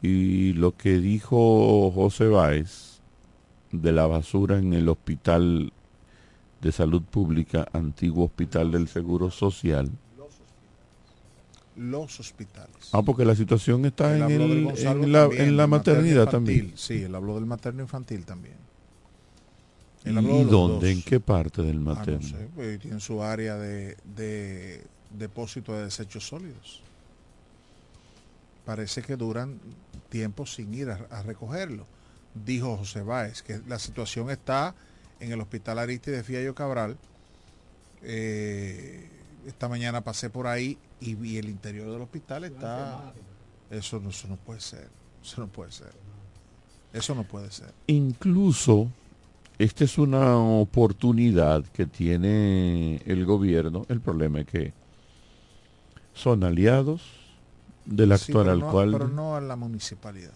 [0.02, 3.00] y lo que dijo José Báez
[3.72, 5.72] de la basura en el hospital
[6.60, 9.90] de salud pública, antiguo hospital del Seguro Social.
[11.78, 12.90] Los hospitales.
[12.92, 16.32] Ah, porque la situación está en, el- la, también, en la del materno maternidad infantil.
[16.32, 16.72] también.
[16.76, 18.69] Sí, él habló del materno infantil también.
[20.06, 20.92] ¿Y de dónde?
[20.92, 22.28] ¿En qué parte del Ah, no materno?
[22.28, 26.82] sé, pues tiene su área de, de depósito de desechos sólidos.
[28.66, 29.60] Parece que duran
[30.10, 31.86] tiempo sin ir a, a recogerlo.
[32.46, 34.74] dijo José Báez, que la situación está
[35.20, 36.98] en el hospital Aristide Fiallo Cabral.
[38.02, 39.10] Eh,
[39.48, 43.14] esta mañana pasé por ahí y vi el interior del hospital está...
[43.70, 44.88] Eso no, eso no puede ser.
[45.24, 45.92] Eso no puede ser.
[46.94, 47.72] Eso no puede ser.
[47.88, 48.88] Incluso,
[49.60, 53.86] esta es una oportunidad que tiene el gobierno.
[53.90, 54.74] El problema es que
[56.14, 57.02] son aliados
[57.86, 58.98] del Sí, actual no- alcalde.
[58.98, 60.34] pero no a la municipalidad.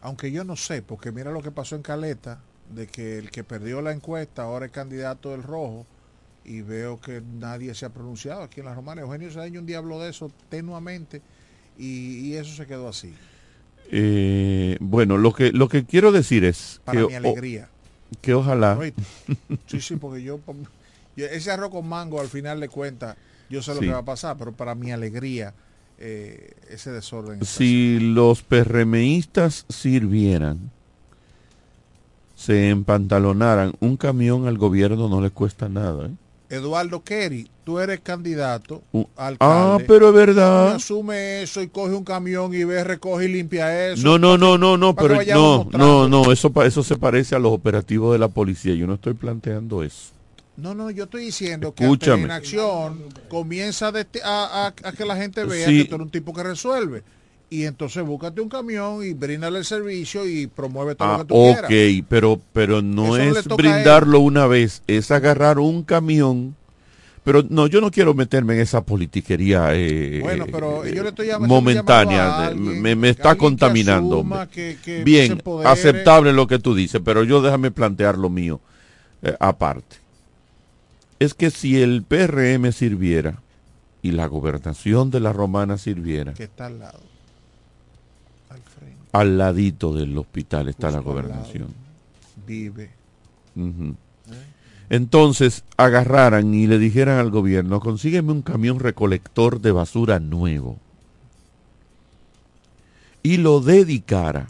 [0.00, 2.40] Aunque yo no sé, porque mira lo que pasó en Caleta,
[2.74, 5.86] de que el que perdió la encuesta ahora es candidato del rojo
[6.44, 9.00] y veo que nadie se ha pronunciado aquí en la Romana.
[9.02, 11.22] Eugenio Cedeño un día habló de eso tenuamente
[11.78, 13.14] y, y eso se quedó así.
[13.90, 17.68] Eh, bueno, lo que lo que quiero decir es Para que, mi alegría.
[18.12, 18.78] o- que ojalá.
[19.66, 20.40] Sí, sí, porque yo,
[21.16, 23.16] yo- ese arroz con mango al final de cuentas,
[23.50, 23.86] yo sé lo Sí.
[23.86, 25.54] que va a pasar, pero para mi alegría,
[25.98, 27.44] eh, ese desorden.
[27.44, 30.70] si los PRMistas sirvieran,
[32.34, 36.06] se empantalonaran, un camión al gobierno no le cuesta nada.
[36.06, 36.10] ¿eh?
[36.54, 40.74] Eduardo Kerry, tú eres candidato Un- a ah, pero es verdad.
[40.74, 44.02] Asume eso y coge un camión y ve, recoge y limpia eso.
[44.02, 47.52] No, no, no, no, no, pero no, no, no, eso, eso se parece a los
[47.52, 48.74] operativos de la policía.
[48.74, 50.12] Yo no estoy planteando eso.
[50.56, 55.04] No, no, yo estoy diciendo que en acción comienza a, desti- a- a- a que
[55.04, 55.78] la gente vea Sí.
[55.82, 57.02] que tú eres un tipo que resuelve.
[57.54, 61.28] Y entonces búscate un camión y bríndale el servicio y promueve todo Ah, lo que
[61.28, 62.04] tú ok, quieras.
[62.08, 66.56] pero, pero no Eso es brindarlo una vez, es agarrar un camión.
[67.22, 71.28] Pero no, yo no quiero meterme en esa politiquería eh, Bueno, pero yo le estoy
[71.28, 72.46] llam- momentánea.
[72.48, 74.16] alguien, me, me está que contaminando.
[74.16, 74.48] asuma hombre.
[74.52, 78.60] que- que se Bien, aceptable lo que tú dices, pero yo déjame plantear lo mío
[79.22, 79.96] eh, aparte.
[81.20, 83.40] Es que si el PRM sirviera
[84.02, 86.98] y la gobernación de la Romana sirviera, Que está al lado.
[89.14, 91.68] Al ladito del hospital está la Justo gobernación.
[92.46, 92.90] Vive.
[93.54, 93.94] Ujú.
[94.90, 100.78] Entonces agarraran y le dijeran al gobierno, consígueme un camión recolector de basura nuevo.
[103.22, 104.48] Y lo dedicara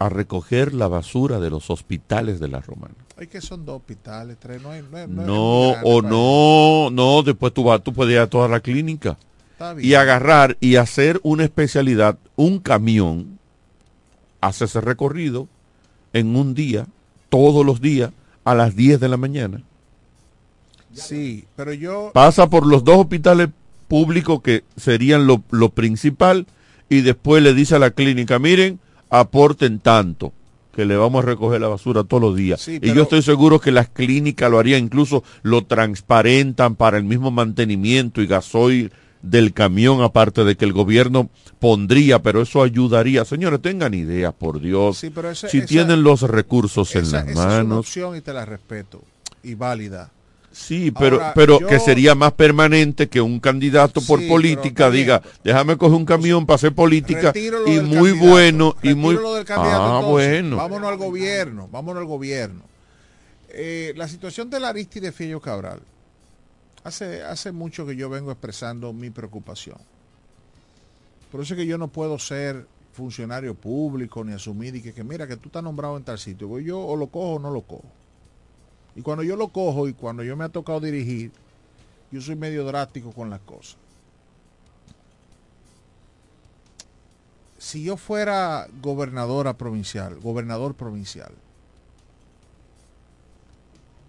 [0.00, 2.94] a recoger la basura de los hospitales de la Romana.
[3.16, 4.60] Hay que son dos hospitales, tres.
[4.60, 8.26] No, hay, no, hay- no o no, no, después tú vas, tú puedes ir a
[8.28, 9.16] toda la clínica.
[9.80, 13.37] Y agarrar y hacer una especialidad, un camión,
[14.40, 15.48] hace ese recorrido
[16.12, 16.86] en un día,
[17.28, 18.10] todos los días,
[18.44, 19.62] a las 10 de la mañana.
[20.92, 22.10] Sí, pero yo...
[22.14, 23.48] pasa por los dos hospitales
[23.88, 26.46] públicos que serían lo, lo principal
[26.88, 28.80] y después le dice a la clínica, miren,
[29.10, 30.32] aporten tanto,
[30.74, 32.60] que le vamos a recoger la basura todos los días.
[32.60, 37.04] Sí, y yo estoy seguro que las clínicas lo harían, incluso lo transparentan para el
[37.04, 38.92] mismo mantenimiento y gasoil
[39.22, 43.24] del camión, aparte de que el gobierno pondría, pero eso ayudaría.
[43.24, 44.98] Señores, tengan ideas, por Dios.
[44.98, 47.78] Sí, pero ese- si esa- tienen los recursos en las esa es una manos.
[47.80, 49.02] opción y te la respeto.
[49.42, 50.10] Y válida.
[50.50, 54.90] Sí, pero, Ahora, pero yo- que sería más permanente que un candidato por Sí, política
[54.90, 57.32] diga, déjame coger un camión para hacer política
[57.66, 60.10] y muy bueno y muy del candidato, ah entonces.
[60.10, 62.62] bueno Vámonos al gobierno, vámonos al gobierno.
[63.50, 65.80] Eh, la situación del Aristide Fiello Cabral.
[66.84, 69.78] Hace, hace mucho que yo vengo expresando mi preocupación.
[71.30, 75.04] Por eso es que yo no puedo ser funcionario público ni asumir y que, que
[75.04, 76.48] mira que tú estás nombrado en tal sitio.
[76.48, 77.84] Pues Yo o lo cojo o no lo cojo.
[78.96, 81.30] Y cuando yo lo cojo y cuando yo me ha tocado dirigir,
[82.10, 83.76] yo soy medio drástico con las cosas.
[87.58, 91.32] Si yo fuera gobernadora provincial, gobernador provincial,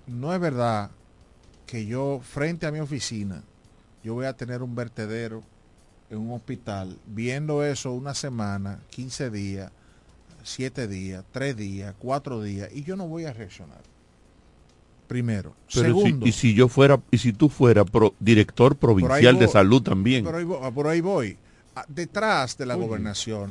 [0.08, 0.92] no es verdad
[1.70, 3.44] que yo frente a mi oficina,
[4.04, 5.44] yo voy a tener un vertedero
[6.10, 9.72] en un hospital, viendo eso una semana, 15 días,
[10.44, 13.82] 7 días, 3 días, 4 días, y yo no voy a reaccionar.
[15.08, 15.56] Primero.
[15.74, 16.28] pero si- Segundo.
[16.28, 20.36] y si yo fuera y si tú fueras pro- director provincial de salud también Por
[20.36, 21.36] ahí, vo- por ahí voy.
[21.76, 23.50] Ah, Detrás de la gobernación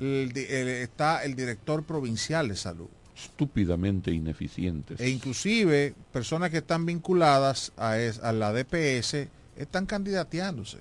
[0.00, 2.88] el, el- está el director provincial de salud.
[3.24, 10.78] Estúpidamente ineficientes E inclusive personas que están vinculadas a, es- a la DPS están candidateándose.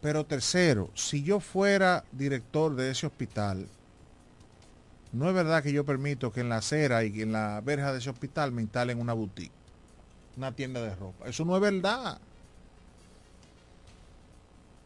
[0.00, 3.66] Pero tercero, si yo fuera director de ese hospital,
[5.12, 7.98] no es verdad que yo permito que en la acera y en la verja de
[8.00, 9.52] ese hospital me instalen una boutique,
[10.36, 11.28] una tienda de ropa.
[11.28, 12.18] Eso no es verdad.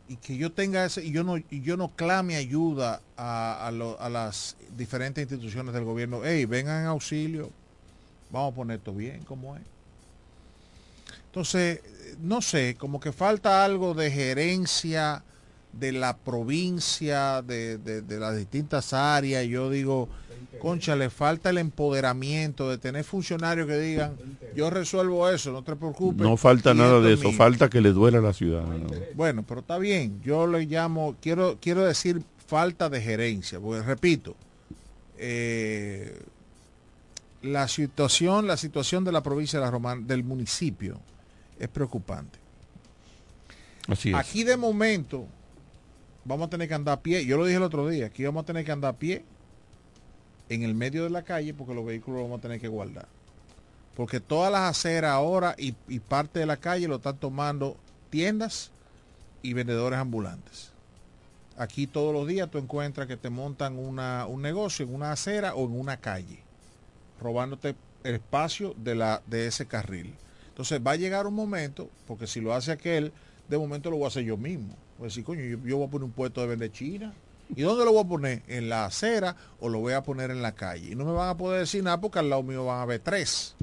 [0.08, 4.08] Y que yo tenga ese, y yo no, y yo no clame ayuda a, a
[4.08, 6.22] las diferentes instituciones del gobierno.
[6.24, 7.50] Hey, vengan en auxilio.
[8.30, 9.62] Vamos a poner esto bien, como es.
[11.26, 11.80] Entonces,
[12.22, 15.22] no sé, como que falta algo de gerencia
[15.72, 19.46] de la provincia, de- de las distintas áreas.
[19.46, 20.08] Yo digo,
[20.58, 24.16] concha, le falta el empoderamiento de tener funcionarios que digan,
[24.54, 26.20] yo resuelvo eso, no te preocupes.
[26.20, 27.38] No falta nada de es eso, mío".
[27.38, 28.64] falta que le duela a la ciudad.
[28.64, 28.88] ¿no?
[29.14, 30.20] Bueno, pero está bien.
[30.22, 34.34] Yo le llamo, quiero, quiero decir falta de gerencia, porque repito,
[35.18, 36.18] eh,
[37.42, 40.98] la situación, la situación de la provincia de la Romana, del municipio,
[41.58, 42.38] es preocupante.
[43.86, 44.14] Así es.
[44.14, 45.26] Aquí de momento
[46.24, 47.24] vamos a tener que andar a pie.
[47.24, 49.24] Yo lo dije el otro día, aquí vamos a tener que andar a pie
[50.48, 53.06] en el medio de la calle porque los vehículos los vamos a tener que guardar.
[53.94, 57.76] Porque todas las aceras ahora y, y parte de la calle lo están tomando
[58.10, 58.70] tiendas
[59.42, 60.72] y vendedores ambulantes.
[61.56, 65.54] Aquí todos los días tú encuentras que te montan una- un negocio en una acera
[65.54, 66.38] o en una calle,
[67.20, 67.74] robándote
[68.04, 70.14] el espacio de, la, de ese carril.
[70.50, 73.12] Entonces va a llegar un momento, porque si lo hace aquel,
[73.48, 74.76] de momento lo voy a hacer yo mismo.
[74.98, 77.12] Voy a decir, coño, yo, yo voy a poner un puesto de vender china.
[77.54, 78.42] ¿Y dónde lo voy a poner?
[78.46, 80.92] ¿En la acera o lo voy a poner en la calle?
[80.92, 83.00] Y no me van a poder decir nada porque al lado mío van a haber
[83.00, 83.54] tres.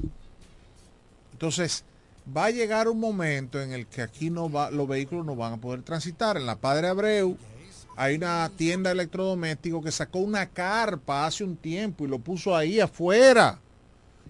[1.32, 1.84] Entonces,
[2.34, 5.54] va a llegar un momento en el que aquí no va, los vehículos no van
[5.54, 6.36] a poder transitar.
[6.36, 7.36] En la Padre Abreu
[7.96, 9.08] hay una tienda de
[9.82, 13.60] que sacó una carpa hace un tiempo y lo puso ahí afuera.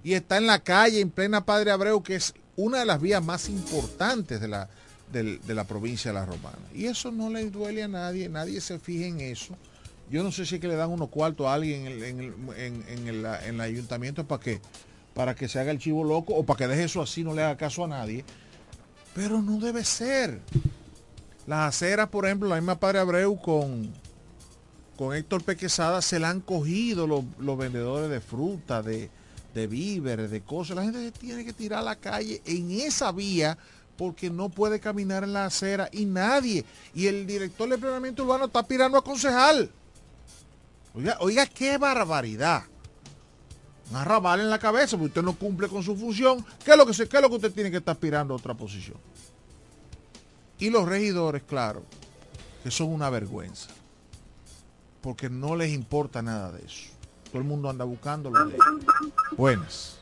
[0.05, 3.25] Y está en la calle, en plena Padre Abreu, que es una de las vías
[3.25, 4.69] más importantes de la,
[5.13, 6.59] de la provincia de La Romana.
[6.75, 9.57] Y eso no le duele a nadie, nadie se fija en eso.
[10.11, 12.85] Yo no sé si es que le dan unos cuartos a alguien en el, en
[12.89, 14.61] en- el- el ayuntamiento para que,
[15.15, 17.43] para que se haga el chivo loco o para que deje eso así, no le
[17.43, 18.25] haga caso a nadie.
[19.15, 20.41] Pero no debe ser.
[21.47, 23.91] Las aceras, por ejemplo, la misma Padre Abreu con,
[24.97, 29.09] con Héctor Pequezada se la han cogido los, los vendedores de fruta, de,
[29.55, 30.77] de víveres, de cosas.
[30.77, 33.57] La gente se tiene que tirar a la calle en esa vía
[33.97, 36.65] porque no puede caminar en la acera y nadie.
[36.95, 39.71] Y el director de planeamiento urbano está aspirando a concejal.
[40.95, 42.65] Oiga, oiga, qué barbaridad.
[43.91, 46.45] Un arrabal en la cabeza, porque usted no cumple con su función.
[46.65, 48.55] ¿Qué es lo que, qué es lo que usted tiene que estar aspirando a otra
[48.55, 48.97] posición?
[50.59, 51.83] Y los regidores, claro,
[52.65, 53.71] que son una vergüenza.
[55.01, 56.91] Porque no les importa nada de eso.
[57.27, 58.67] Todo el mundo anda buscando lo de ellos.
[59.37, 59.99] Buenas.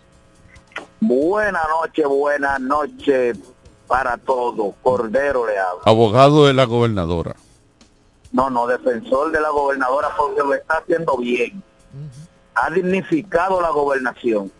[1.00, 3.36] Buenas noches, buenas noches
[3.94, 4.74] para todos.
[4.82, 5.82] Cordero le habla.
[5.84, 7.36] Abogado de la gobernadora.
[8.32, 11.62] No, no, defensor de la gobernadora porque lo está haciendo bien.
[12.56, 14.50] Ha dignificado la gobernación.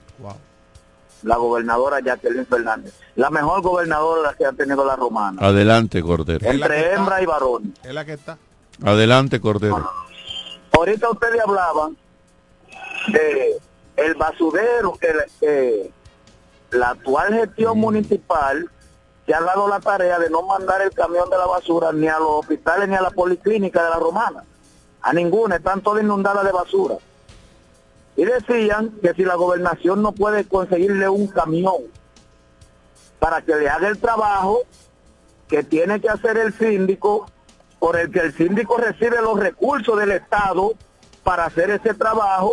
[1.25, 2.95] La gobernadora Jacqueline Fernández.
[3.17, 5.45] La mejor gobernadora que ha tenido la romana.
[5.45, 6.49] Adelante, Cordero.
[6.49, 7.75] Entre hembra y varón.
[7.83, 8.39] Es la que está.
[8.85, 9.91] Adelante, Cordero.
[10.71, 11.97] Ahorita ustedes hablaban
[13.09, 13.57] de
[13.97, 15.91] el basurero que, que
[16.71, 18.71] la actual gestión municipal
[19.27, 22.19] se ha dado la tarea de no mandar el camión de la basura ni a
[22.19, 24.45] los hospitales ni a la policlínica de la romana.
[25.01, 26.97] A ninguna, están todas inundadas de basura.
[28.17, 31.75] Y decían que si la gobernación no puede conseguirle un camión
[33.19, 34.61] para que le haga el trabajo
[35.49, 37.27] que tiene que hacer el síndico,
[37.79, 40.73] por el que el síndico recibe los recursos del Estado
[41.23, 42.53] para hacer ese trabajo,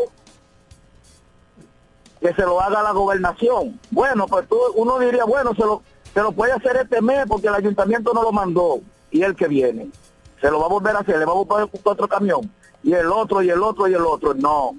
[2.22, 3.80] que se lo haga la gobernación.
[3.90, 5.82] Bueno, pues tú, uno diría, bueno, se lo,
[6.14, 9.48] se lo puede hacer este mes porque el ayuntamiento no lo mandó y el que
[9.48, 9.90] viene.
[10.40, 12.52] Se lo va a volver a hacer, le va a buscar otro camión
[12.84, 14.34] y el otro y el otro y el otro.
[14.34, 14.76] No.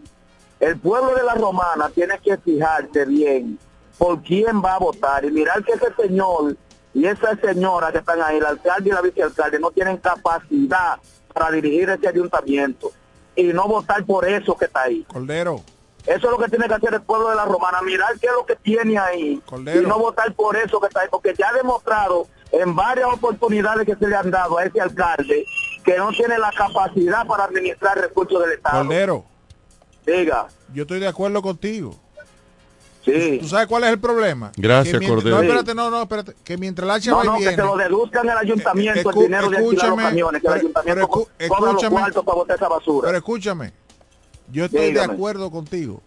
[0.60, 3.58] El pueblo de la romana tiene que fijarse bien
[3.98, 6.56] por quién va a votar y mirar que ese señor
[6.94, 10.98] y esa señora que están ahí, el alcalde y la vicealcalde, no tienen capacidad
[11.32, 12.92] para dirigir ese ayuntamiento
[13.34, 15.04] y no votar por eso que está ahí.
[15.04, 15.62] Cordero.
[16.06, 18.32] Eso es lo que tiene que hacer el pueblo de la Romana, mirar qué es
[18.32, 19.82] lo que tiene ahí Cordero.
[19.82, 23.86] y no votar por eso que está ahí, porque ya ha demostrado en varias oportunidades
[23.86, 25.44] que se le han dado a ese alcalde
[25.84, 28.82] que no tiene la capacidad para administrar recursos del Estado.
[28.84, 29.24] Cordero.
[30.04, 30.48] Diga.
[30.74, 31.94] Yo estoy de acuerdo contigo.
[33.04, 33.38] Sí.
[33.40, 34.52] ¿Tú sabes cuál es el problema?
[34.56, 35.36] Gracias, Que mientras- Cordero.
[35.36, 36.34] No, espérate, no, no, espérate.
[36.44, 39.22] Que mientras la No, va y no, que se lo deduzcan al ayuntamiento Escu- el
[39.26, 42.56] dinero de alquilar los camiones, que el ayuntamiento pero escu- cobra los cuartos para botar
[42.56, 43.06] esa basura.
[43.06, 43.72] Pero escúchame,
[44.52, 45.08] yo estoy Dígame.
[45.08, 46.00] de acuerdo contigo.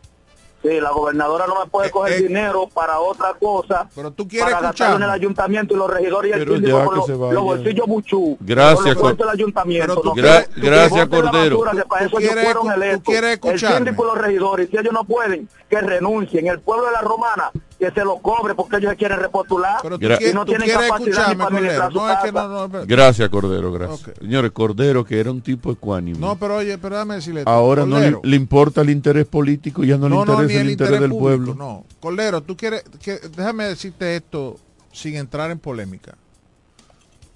[0.62, 3.88] Sí, la gobernadora no me puede coger dinero para otra cosa.
[3.94, 6.90] Pero tú quieres para gastarlo en el ayuntamiento y los regidores y el Pero síndico
[6.90, 8.38] que los, se los bolsillos buchú.
[8.40, 10.02] Gracias, del ayuntamiento.
[10.02, 10.14] Tú no.
[10.16, 11.60] gracias, Cordero.
[11.60, 13.14] basura, que para Tú eso ellos quieres fueron electos.
[13.14, 16.48] El síndico y los regidores, si ellos no pueden, que renuncien.
[16.48, 17.52] El pueblo de la romana,
[17.94, 19.78] que se lo cobre porque ellos se quieren repostular.
[19.82, 21.58] Pero tú, Gra- y no tú tienen quieres capacidad ni para Cordero.
[21.58, 22.48] administrar su No, es que casa.
[22.48, 22.88] no, no, espérate.
[22.96, 24.08] Gracias, Cordero, gracias.
[24.10, 24.18] Ok.
[24.20, 26.18] Señores, Cordero, que era un tipo ecuánime.
[26.20, 27.42] No, pero oye, pero déjame decirle.
[27.42, 27.50] esto.
[27.52, 31.10] Ahora no le, importa el interés político, ya no, le interesa el, el interés, del
[31.10, 31.56] público, pueblo.
[31.56, 34.58] No, Cordero, tú quieres, que, déjame decirte esto
[34.92, 36.16] sin entrar en polémica.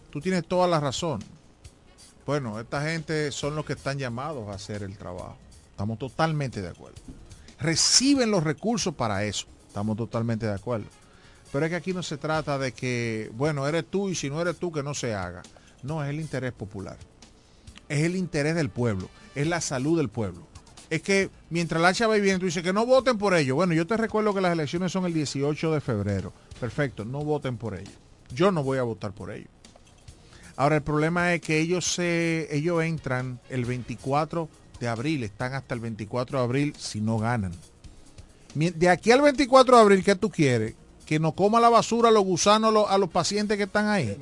[0.09, 1.19] Tú tienes toda la razón.
[2.25, 5.37] Bueno, esta gente son los que están llamados a hacer el trabajo.
[5.71, 6.97] Estamos totalmente de acuerdo.
[7.59, 9.45] Reciben los recursos para eso.
[9.69, 10.87] Estamos totalmente de acuerdo.
[11.51, 14.41] Pero es que aquí no se trata de que, bueno, eres tú y si no
[14.41, 15.43] eres tú, que no se haga.
[15.83, 16.97] No, es el interés popular.
[17.87, 19.09] Es el interés del pueblo.
[19.35, 20.47] Es la salud del pueblo.
[20.89, 23.55] Es que mientras la va bien, tú dices que no voten por ello.
[23.55, 26.33] Bueno, yo te recuerdo que las elecciones son el 18 de febrero.
[26.59, 27.91] Perfecto, no voten por ello.
[28.33, 29.47] Yo no voy a votar por ello.
[30.55, 34.49] Ahora el problema es que ellos se, ellos entran el 24
[34.79, 37.53] de abril, están hasta el 24 de abril si no ganan.
[38.53, 40.73] De aquí al 24 de abril, ¿qué tú quieres?
[41.05, 44.17] Que no coma la basura los gusanos a los pacientes que están ahí.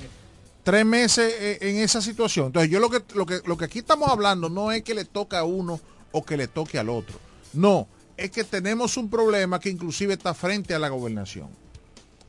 [0.62, 2.46] Tres meses eh, en esa situación.
[2.46, 5.04] Entonces yo lo que, lo que, lo que aquí estamos hablando no es que le
[5.04, 5.80] toca a uno
[6.12, 7.18] o que le toque al otro.
[7.54, 11.48] No, es que tenemos un problema que inclusive está frente a la gobernación.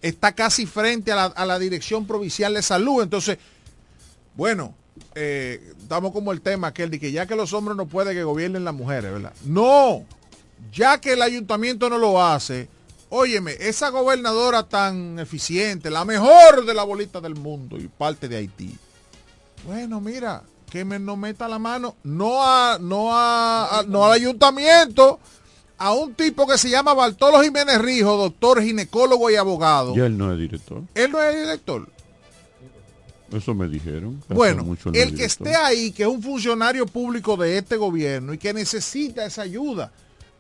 [0.02, 3.04] Está casi frente a la, a la Dirección Provincial de Salud.
[3.04, 3.38] Entonces,
[4.36, 4.74] bueno,
[5.16, 8.24] eh, estamos como el tema aquel de que ya que los hombres no pueden que
[8.24, 9.34] gobiernen las mujeres, ¿verdad?
[9.44, 10.06] No,
[10.72, 12.68] ya que el ayuntamiento no lo hace,
[13.10, 18.38] óyeme, esa gobernadora tan eficiente, la mejor de la bolita del mundo y parte de
[18.38, 18.76] Haití.
[19.66, 24.12] Bueno, mira, que me no meta la mano, no a, no a, a- no al
[24.14, 25.20] ayuntamiento,
[25.78, 29.96] a un tipo que se llama Bartolo Jiménez Rijo, doctor ginecólogo y abogado.
[29.96, 30.84] Ya él no es director.
[30.94, 31.88] Él no es director.
[33.32, 34.22] Eso me dijeron.
[34.30, 38.38] Bueno, mucho el que esté ahí, que es un funcionario público de este gobierno y
[38.40, 39.92] que necesita esa ayuda,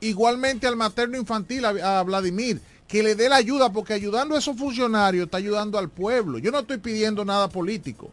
[0.01, 4.39] igualmente al materno infantil, a, a Vladimir, que le dé la ayuda, porque ayudando a
[4.39, 6.37] esos funcionarios está ayudando al pueblo.
[6.39, 8.11] Yo no estoy pidiendo nada político.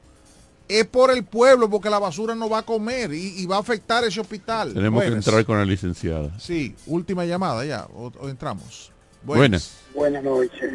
[0.69, 3.61] Es por el pueblo, porque la basura no va a comer y, y va a
[3.61, 4.75] afectar ese hospital.
[4.75, 5.25] Tenemos Buenas.
[5.25, 6.37] que entrar con la licenciada.
[6.41, 8.91] Sí, última llamada ya, o, o entramos.
[9.23, 9.77] Buenas.
[9.95, 10.73] Buenas noches.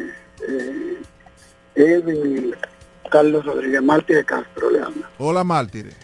[0.48, 1.02] Eh,
[1.74, 2.54] Edwin
[3.10, 5.10] Carlos Rodríguez Martí de Castro le habla.
[5.18, 5.94] Hola, mártires.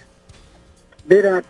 [1.07, 1.43] Mira,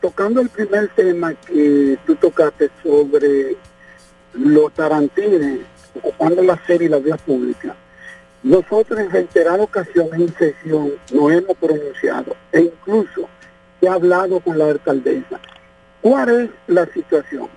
[0.00, 3.56] tocando el primer tema que tú tocaste sobre
[4.34, 5.60] los tarantines
[5.96, 7.74] ocupando la serie y la vía pública,
[8.42, 13.28] nosotros en reiteradas ocasiones en sesión nos hemos pronunciado e incluso
[13.80, 15.40] he hablado con la alcaldesa.
[16.00, 17.48] ¿Cuál es la situación?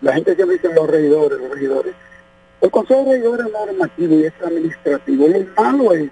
[0.00, 1.94] La gente que dice los regidores, los regidores.
[2.60, 5.28] El Consejo de Regidores es normativo y es administrativo.
[5.28, 6.10] Lo malo es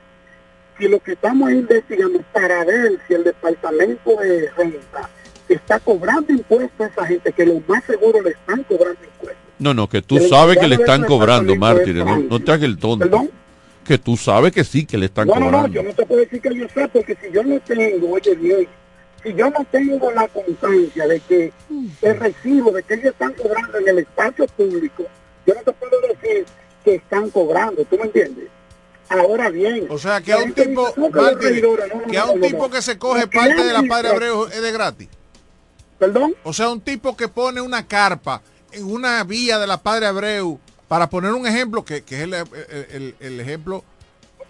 [0.78, 5.10] que lo que estamos investigando para ver si el departamento de renta
[5.54, 9.36] está cobrando impuestos a esa gente, que lo más seguro le están cobrando impuestos.
[9.58, 12.04] No, no, que tú sabes que le están cobrando, mártires.
[12.04, 13.28] No, no te hagas el tonto.
[13.84, 15.68] Que tú sabes que sí, que le están No, no, no, cobrando.
[15.74, 18.68] yo no te puedo decir que yo sé, porque si yo no tengo, oye bien,
[19.22, 21.52] si yo no tengo la constancia de que
[22.02, 25.04] el recibo de que ellos están cobrando en el espacio público,
[25.46, 26.46] yo no te puedo decir
[26.84, 28.48] que están cobrando, ¿tú me entiendes?
[29.08, 29.86] Ahora bien.
[29.90, 30.94] O sea, que a un tipo,
[32.08, 35.08] que a un tipo que se coge parte de la Padre Abreu es de gratis.
[36.00, 36.34] ¿Perdón?
[36.42, 38.42] O sea, un tipo que pone una carpa
[38.72, 42.34] en una vía de la Padre Abreu, para poner un ejemplo, que, que es el,
[42.34, 43.84] el- el- ejemplo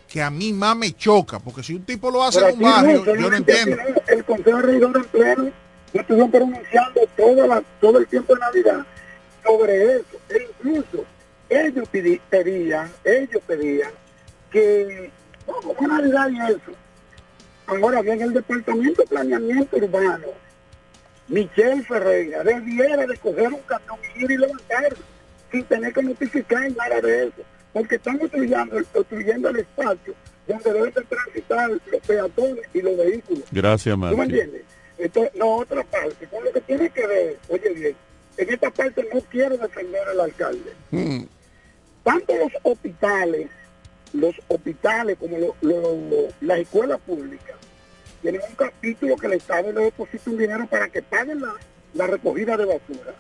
[0.09, 3.05] que a mí más me choca, porque si un tipo lo hace en un barrio,
[3.05, 3.77] no, yo no entiendo.
[4.09, 5.45] El Consejo de Regidores en pleno,
[5.93, 8.87] yo estuve pronunciando toda la- todo el tiempo de Navidad
[9.45, 10.05] sobre eso.
[10.31, 11.05] E incluso
[11.49, 11.89] ellos
[12.31, 13.91] pedían, ellos pedían
[14.53, 15.11] que,
[15.47, 16.73] no, como Navidad y eso.
[17.67, 20.27] Ahora bien, el Departamento de Planeamiento Urbano,
[21.31, 24.99] Michelle Ferreira, debiera de coger un camión y ir y levantarlo,
[25.51, 30.15] sin tener que notificar nada de eso, porque están obstruyendo, obstruyendo el espacio
[30.49, 33.45] donde deben de transitar los peatones y los vehículos.
[33.53, 34.23] Gracias, ¿Tú me Martín.
[34.23, 34.63] entiendes?
[34.99, 37.97] Entonces, la otra parte, con lo que tiene que ver, oye bien,
[38.37, 40.73] en esta parte no quiero defender al alcalde.
[40.91, 41.23] Mm.
[42.03, 43.49] Tanto los hospitales,
[44.13, 47.57] los hospitales como lo- lo- las escuelas públicas,
[48.23, 51.41] tienen un capítulo que el Estado le deposita un dinero para que paguen
[51.95, 53.15] la, recogida de basura.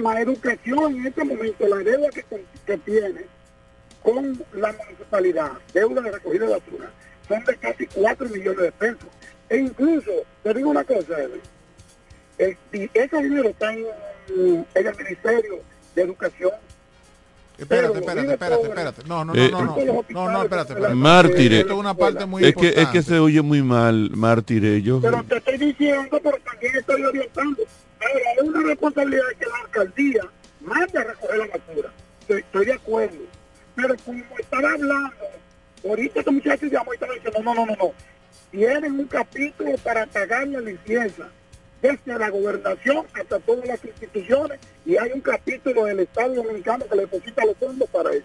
[0.00, 3.26] Más, educación en este momento, la deuda que, tiene
[4.02, 6.90] con la municipalidad, deuda de recogida de basura,
[7.28, 9.08] son de casi 4 millones de pesos.
[9.48, 10.10] E incluso,
[10.42, 11.40] te digo una cosa, Edwin,
[12.38, 13.86] el, ese dinero está en
[14.74, 15.60] el Ministerio
[15.94, 16.52] de Educación.
[17.56, 19.02] Espérate, espérate, espérate, espérate.
[19.06, 20.94] No, no, no, Eh, no, no, no, no, espérate, espérate.
[20.94, 21.60] Mártires.
[21.60, 24.82] Esto es una parte muy Es que, es que se oye muy mal, mártires.
[24.82, 27.62] Yo, Pero te estoy diciendo, pero también estoy orientando.
[28.00, 30.22] Ahora, es una responsabilidad que la alcaldía
[30.60, 31.92] mande a recoger la basura.
[32.20, 33.18] Estoy, estoy de acuerdo.
[33.76, 35.14] Pero como estaba hablando,
[35.88, 37.92] ahorita este muchacho llamó y estaba diciendo, no, no, no, no.
[38.50, 41.28] Tienen un capítulo para pagar la limpieza,
[41.84, 46.96] desde la gobernación hasta todas las instituciones, y hay un capítulo del Estado Dominicano que
[46.96, 48.24] le deposita los fondos para eso.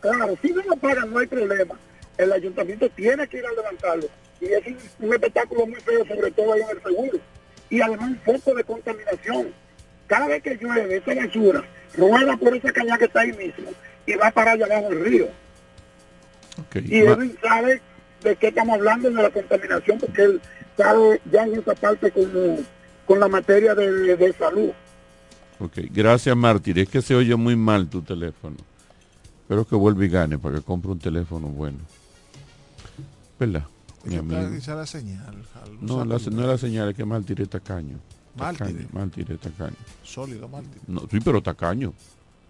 [0.00, 1.78] Claro, si no lo pagan no hay problema.
[2.18, 4.06] El ayuntamiento tiene que ir a levantarlo
[4.40, 4.76] Y es un,
[5.06, 7.18] un espectáculo muy feo, sobre todo ahí en el seguro.
[7.70, 9.54] Y además un foco de contaminación.
[10.08, 11.62] Cada vez que llueve, esa basura
[11.96, 13.70] rueda por esa caña que está ahí mismo
[14.04, 15.28] y va para allá abajo del río.
[16.74, 17.80] Y Ma- Edwin sabe
[18.24, 20.40] de qué estamos hablando de la contaminación porque él
[20.76, 22.58] sabe ya en esa parte como
[23.06, 24.70] con la materia de, de salud.
[25.58, 26.78] Ok, gracias Mártir.
[26.78, 28.56] Es que se oye muy mal tu teléfono.
[29.42, 31.78] Espero que vuelva y gane para que compre un teléfono bueno.
[33.38, 33.64] ¿Verdad?
[34.04, 35.26] Que la señal.
[35.62, 37.98] Al- No, la, no es la señal, es que Mártir es tacaño.
[38.36, 38.88] Mártir.
[38.92, 39.76] Mártir es tacaño.
[40.02, 40.80] Sólido, Mártir.
[40.86, 41.92] No, sí, pero tacaño.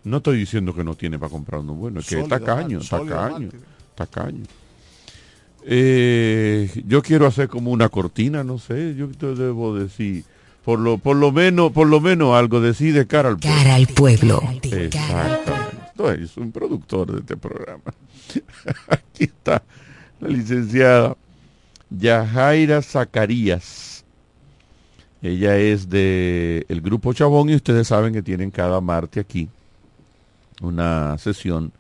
[0.05, 2.79] No estoy diciendo que no tiene para comprar uno bueno, es que Sólido, es tacaño,
[2.79, 3.61] Mártir, sólido, tacaño, Mártir.
[3.95, 4.43] tacaño.
[5.64, 10.24] Eh, yo quiero hacer como una cortina, no sé, yo te debo decir,
[10.64, 13.56] por lo, por lo menos, por lo menos algo decir de cara al pueblo.
[13.58, 14.42] Cara al pueblo.
[14.62, 15.52] Exactamente.
[15.98, 17.82] Eres un productor de este programa.
[18.88, 19.62] Aquí está
[20.20, 21.16] la licenciada
[21.90, 24.04] Yajaira Zacarías.
[25.22, 29.48] Ella es de el grupo Chabón y ustedes saben que tienen cada martes aquí
[30.60, 31.72] una sesión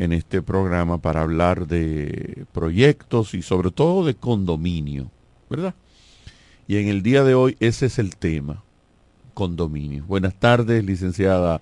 [0.00, 5.10] en este programa para hablar de proyectos y sobre todo de condominio,
[5.50, 5.74] ¿verdad?
[6.66, 8.64] Y en el día de hoy ese es el tema,
[9.34, 10.02] condominio.
[10.06, 11.60] Buenas tardes, licenciada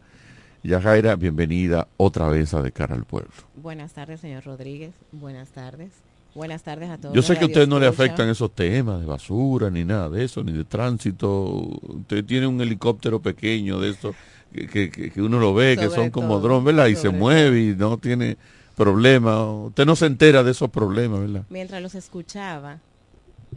[0.63, 3.33] Yajaira, bienvenida otra vez a De Cara al Pueblo.
[3.57, 4.95] Buenas tardes, señor Rodríguez.
[5.11, 5.91] Buenas tardes.
[6.33, 7.17] Buenas tardes a todos.
[7.17, 10.23] Yo sé que a usted no le afectan esos temas de basura, ni nada de
[10.23, 11.45] eso, ni de tránsito.
[11.83, 14.15] Usted tiene un helicóptero pequeño de eso,
[14.53, 16.87] que, que- que- que uno lo ve, que Sobre son como drones, ¿verdad?
[16.89, 18.37] Y se mueve y no tiene
[18.77, 19.45] problema.
[19.65, 21.45] Usted no se entera de esos problemas, ¿verdad?
[21.51, 22.81] Mientras los escuchaba,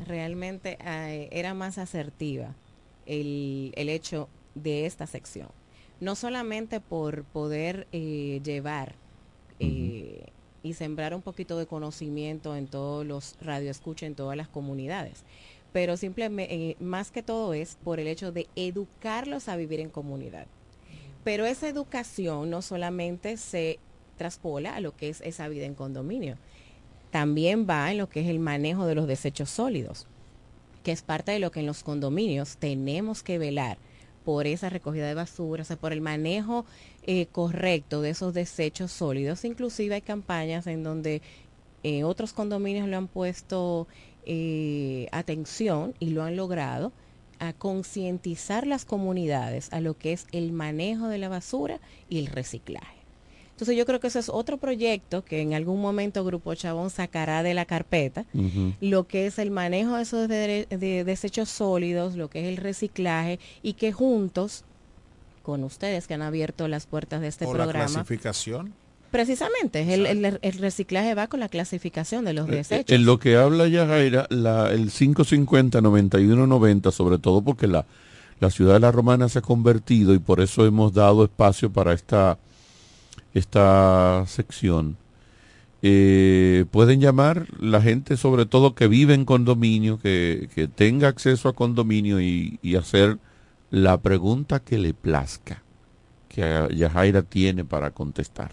[0.08, 2.56] realmente eh, era más asertiva
[3.06, 5.50] el, el hecho de esta sección.
[6.00, 8.96] No solamente por poder eh, llevar
[9.60, 10.26] eh,
[10.64, 15.24] y sembrar un poquito de conocimiento en todos los radioescuchas, en todas las comunidades,
[15.72, 19.90] pero simplemente, eh, más que todo es por el hecho de educarlos a vivir en
[19.90, 20.48] comunidad.
[21.24, 23.80] Pero esa educación no solamente se
[24.18, 26.38] traspola a lo que es esa vida en condominio,
[27.12, 30.08] también va en lo que es el manejo de los desechos sólidos,
[30.84, 33.78] que es parte de lo que en los condominios tenemos que velar
[34.24, 36.66] por esa recogida de basura, o sea, por el manejo
[37.04, 39.44] eh, correcto de esos desechos sólidos.
[39.46, 41.22] Inclusive hay campañas en donde
[41.84, 43.88] eh, otros condominios lo han puesto
[44.26, 46.92] eh, atención y lo han logrado
[47.42, 52.28] a concientizar las comunidades a lo que es el manejo de la basura y el
[52.28, 53.02] reciclaje.
[53.50, 57.44] Entonces yo creo que ese es otro proyecto que en algún momento Grupo Chabón sacará
[57.44, 58.26] de la carpeta,
[58.80, 62.58] lo que es el manejo de esos de- de desechos sólidos, lo que es el
[62.58, 64.64] reciclaje y que juntos
[65.44, 68.74] con ustedes que han abierto las puertas de este o la programa, clasificación.
[69.12, 72.96] Precisamente el, el- el reciclaje va con la clasificación de los Eh, desechos.
[72.96, 77.86] En lo que habla Yajaira, la, el 550-9190, sobre todo porque la,
[78.40, 81.94] la ciudad de la Romana se ha convertido y por eso hemos dado espacio para
[81.94, 82.38] esta,
[83.34, 84.98] esta sección.
[85.84, 91.50] Eh, pueden llamar la gente, sobre todo que vive en condominio, que, que tenga acceso
[91.50, 93.18] a condominio y, y hacer
[93.72, 95.64] la pregunta que le plazca,
[96.30, 98.52] que a- Yajaira tiene para contestar.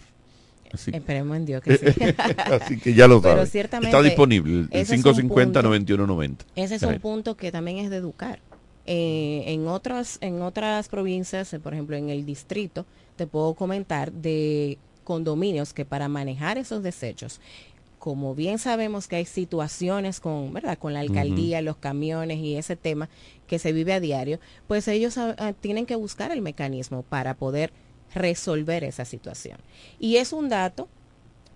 [0.71, 2.01] Esperemos en Dios que sí.
[2.37, 3.47] Así que ya lo Pero sabe.
[3.47, 6.37] ciertamente Está disponible, el ese es un 550-9190.
[6.55, 8.39] Ese es un punto que también es de educar.
[8.85, 12.85] Eh, en otras en otras provincias, por ejemplo en el distrito,
[13.17, 17.39] te puedo comentar de condominios que para manejar esos desechos,
[17.99, 20.77] como bien sabemos que hay situaciones con, ¿verdad?
[20.77, 23.09] Con la alcaldía, los camiones y ese tema
[23.45, 27.33] que se vive a diario, pues ellos ah, ah, tienen que buscar el mecanismo para
[27.33, 27.73] poder
[28.13, 29.57] resolver esa situación.
[29.99, 30.87] Y es un dato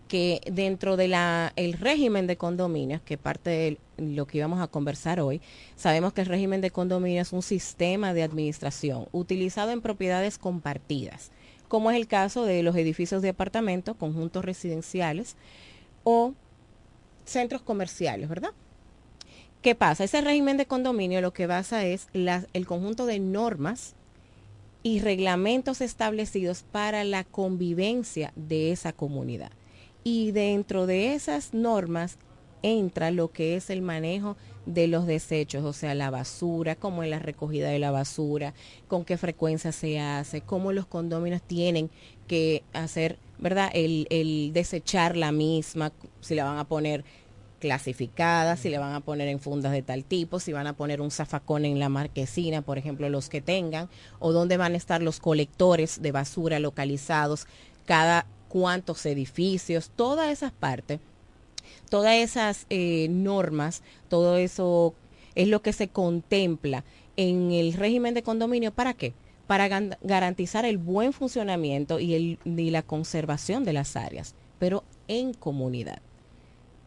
[0.08, 4.68] que dentro de la el régimen de condominios, que parte de lo que íbamos a
[4.68, 5.42] conversar hoy,
[5.76, 11.32] sabemos que el régimen de condominios es un sistema de administración utilizado en propiedades compartidas,
[11.68, 15.36] como es el caso de los edificios de apartamentos, conjuntos residenciales
[16.04, 16.34] o
[17.26, 18.52] centros comerciales, ¿verdad?
[19.64, 20.04] ¿Qué pasa?
[20.04, 23.96] Ese régimen de condominio lo que basa es la- el conjunto de normas
[24.84, 29.52] y reglamentos establecidos para la convivencia de esa comunidad.
[30.04, 32.18] Y dentro de esas normas
[32.62, 37.10] entra lo que es el manejo de los desechos, o sea, la basura, cómo es
[37.10, 38.54] la recogida de la basura,
[38.88, 41.90] con qué frecuencia se hace, cómo los condóminos tienen
[42.28, 43.70] que hacer, ¿verdad?
[43.74, 47.04] El, el desechar la misma, si la van a poner
[47.64, 51.00] clasificada, si le van a poner en fundas de tal tipo, si van a poner
[51.00, 53.88] un zafacón en la marquesina, por ejemplo, los que tengan,
[54.20, 57.48] o dónde van a estar los colectores de basura localizados,
[57.86, 61.00] cada cuántos edificios, todas esas partes
[61.90, 64.94] Todas esas eh, normas, todo eso
[65.36, 66.84] es lo que se contempla
[67.16, 68.74] en el régimen de condominio.
[68.74, 69.14] ¿Para qué?
[69.48, 69.70] Para
[70.02, 76.02] garantizar el buen funcionamiento y, el, y la conservación de las áreas, pero en comunidad.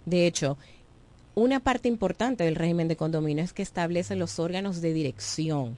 [0.06, 0.56] De hecho,
[1.34, 5.76] una parte importante del régimen de condominio es que establece los órganos de dirección.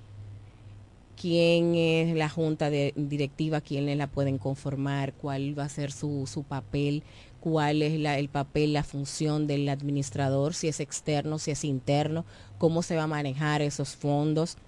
[1.20, 6.28] Quién es la junta de directiva, quiénes la pueden conformar, cuál va a ser su,
[6.32, 7.02] su papel,
[7.40, 12.24] cuál es el papel, la función del administrador, si es externo, si es interno,
[12.58, 14.58] cómo se va a manejar esos fondos,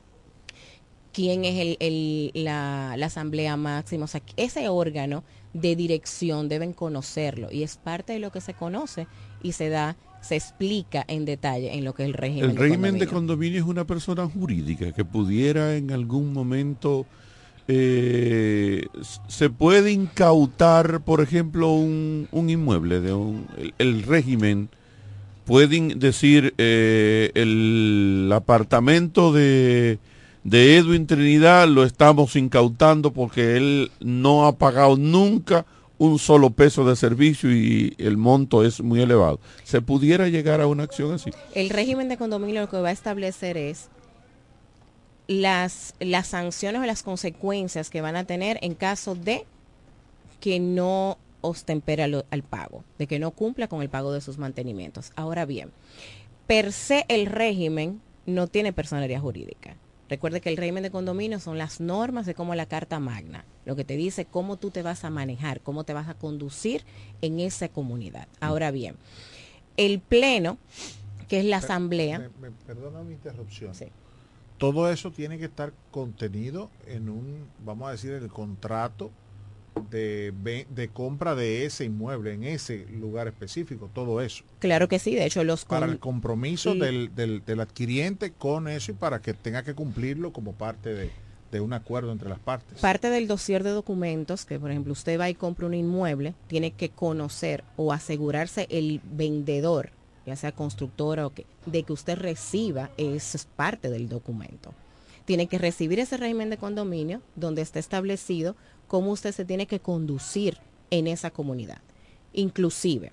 [1.12, 4.04] quién es el, el- la, la asamblea máxima.
[4.04, 8.54] O sea, ese órgano de dirección deben conocerlo y es parte de lo que se
[8.54, 9.06] conoce
[9.42, 12.50] y se da, se explica en detalle en lo que es el régimen.
[12.50, 13.58] El de régimen de condominio.
[13.58, 17.06] es una persona jurídica que pudiera en algún momento
[17.68, 18.86] eh,
[19.28, 24.68] se puede incautar, por ejemplo, un, un inmueble de un el, el régimen
[25.44, 29.98] puede in- decir eh, el apartamento de
[30.42, 35.66] de Edwin Trinidad lo estamos incautando porque él no ha pagado nunca
[36.00, 39.38] un solo peso de servicio y el monto es muy elevado.
[39.64, 41.30] ¿Se pudiera llegar a una acción así?
[41.54, 43.90] El régimen de condominio lo que va a establecer es
[45.26, 49.44] las, las sanciones o las consecuencias que van a tener en caso de
[50.40, 55.12] que no ostempera al pago, de que no cumpla con el pago de sus mantenimientos.
[55.16, 55.70] Ahora bien,
[56.46, 59.76] per se el régimen no tiene personalidad jurídica.
[60.10, 63.76] Recuerde que el régimen de condominio son las normas de cómo la Carta Magna, lo
[63.76, 66.84] que te dice cómo tú te vas a manejar, cómo te vas a conducir
[67.22, 68.26] en esa comunidad.
[68.40, 68.96] Ahora bien,
[69.76, 70.58] el pleno,
[71.28, 73.72] que es la asamblea, Me- me- perdona mi interrupción.
[74.58, 79.12] Todo eso tiene que estar contenido en un, vamos a decir, el contrato
[79.88, 84.44] de, compra de ese inmueble en ese lugar específico, todo eso.
[84.58, 86.78] claro que sí, de hecho los Para el compromiso Sí.
[86.80, 91.10] del, del- del adquiriente con eso y para que tenga que cumplirlo como parte de,
[91.52, 92.78] de un acuerdo entre las partes.
[92.80, 96.70] Parte del dossier de documentos, que por ejemplo usted va y compra un inmueble, tiene
[96.72, 99.90] que conocer o asegurarse el vendedor,
[100.26, 104.72] ya sea constructora o que, de que usted reciba, eso es parte del documento.
[105.24, 108.56] Tiene que recibir ese régimen de condominio donde está establecido
[108.90, 110.58] cómo usted se tiene que conducir
[110.90, 111.78] en esa comunidad.
[112.32, 113.12] Inclusive,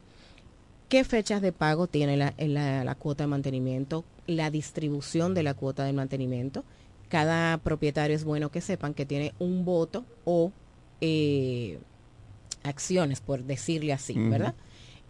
[0.90, 5.54] qué fechas de pago tiene la, la- la cuota de mantenimiento, la distribución de la
[5.54, 6.64] cuota de mantenimiento.
[7.10, 10.52] Cada propietario es bueno que sepan que tiene un voto o
[11.00, 11.78] eh,
[12.64, 14.14] acciones, por decirle así.
[14.32, 14.56] ¿verdad?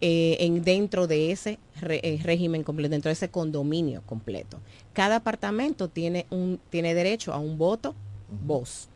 [0.02, 4.60] Eh, en dentro de ese re- eh, régimen completo, dentro de ese condominio completo.
[4.92, 7.94] Cada apartamento tiene un tiene derecho a un voto,
[8.46, 8.88] voz.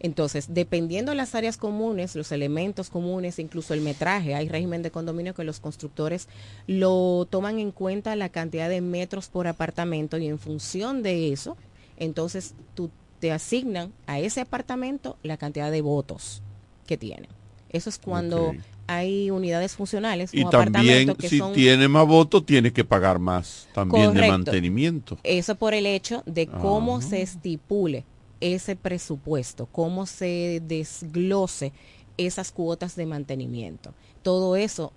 [0.00, 4.90] Entonces, dependiendo de las áreas comunes, los elementos comunes, incluso el metraje, hay régimen de
[4.90, 6.28] condominio que los constructores
[6.66, 11.56] lo toman en cuenta la cantidad de metros por apartamento y en función de eso,
[11.96, 12.90] entonces tú
[13.20, 16.42] te asignan a ese apartamento la cantidad de votos
[16.86, 17.28] que tiene.
[17.70, 18.54] Eso es cuando
[18.86, 23.66] hay unidades funcionales Y también, que si son tiene más votos, tiene que pagar más
[23.74, 25.18] también de mantenimiento.
[25.24, 27.02] Eso por el hecho de cómo Ah.
[27.02, 28.04] se estipule
[28.40, 31.72] ese presupuesto, cómo se desglose
[32.16, 33.94] esas cuotas de mantenimiento.
[34.22, 34.92] Todo eso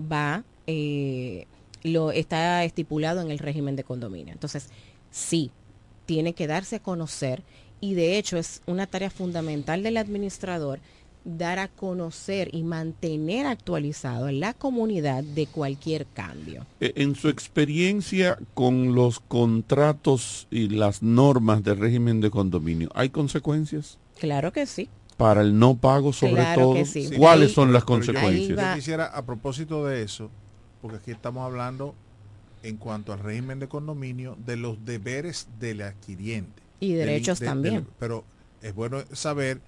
[0.00, 1.46] va, eh,
[1.82, 4.32] lo está estipulado en el régimen de condominio.
[4.32, 4.68] Entonces,
[5.10, 5.50] sí,
[6.06, 7.42] tiene que darse a conocer
[7.80, 10.80] y de hecho es una tarea fundamental del administrador
[11.24, 16.66] dar a conocer y mantener actualizado a la comunidad de cualquier cambio.
[16.80, 23.10] Eh, En su experiencia con los contratos y las normas del régimen de condominio, ¿hay
[23.10, 24.88] consecuencias Claro que sí.
[25.16, 26.74] para el no pago sobre Claro todo?
[26.74, 27.10] que sí.
[27.16, 28.58] ¿Cuáles son las Pero consecuencias?
[28.58, 30.30] Yo, quisiera, a propósito de eso,
[30.80, 31.94] porque aquí estamos hablando
[32.64, 36.62] en cuanto al régimen de condominio, de los deberes del adquiriente.
[36.80, 37.74] Y Del- derechos de- también.
[37.74, 38.24] del- pero
[38.60, 39.60] es bueno saber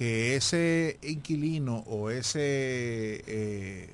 [0.00, 3.90] que ese inquilino o ese eh,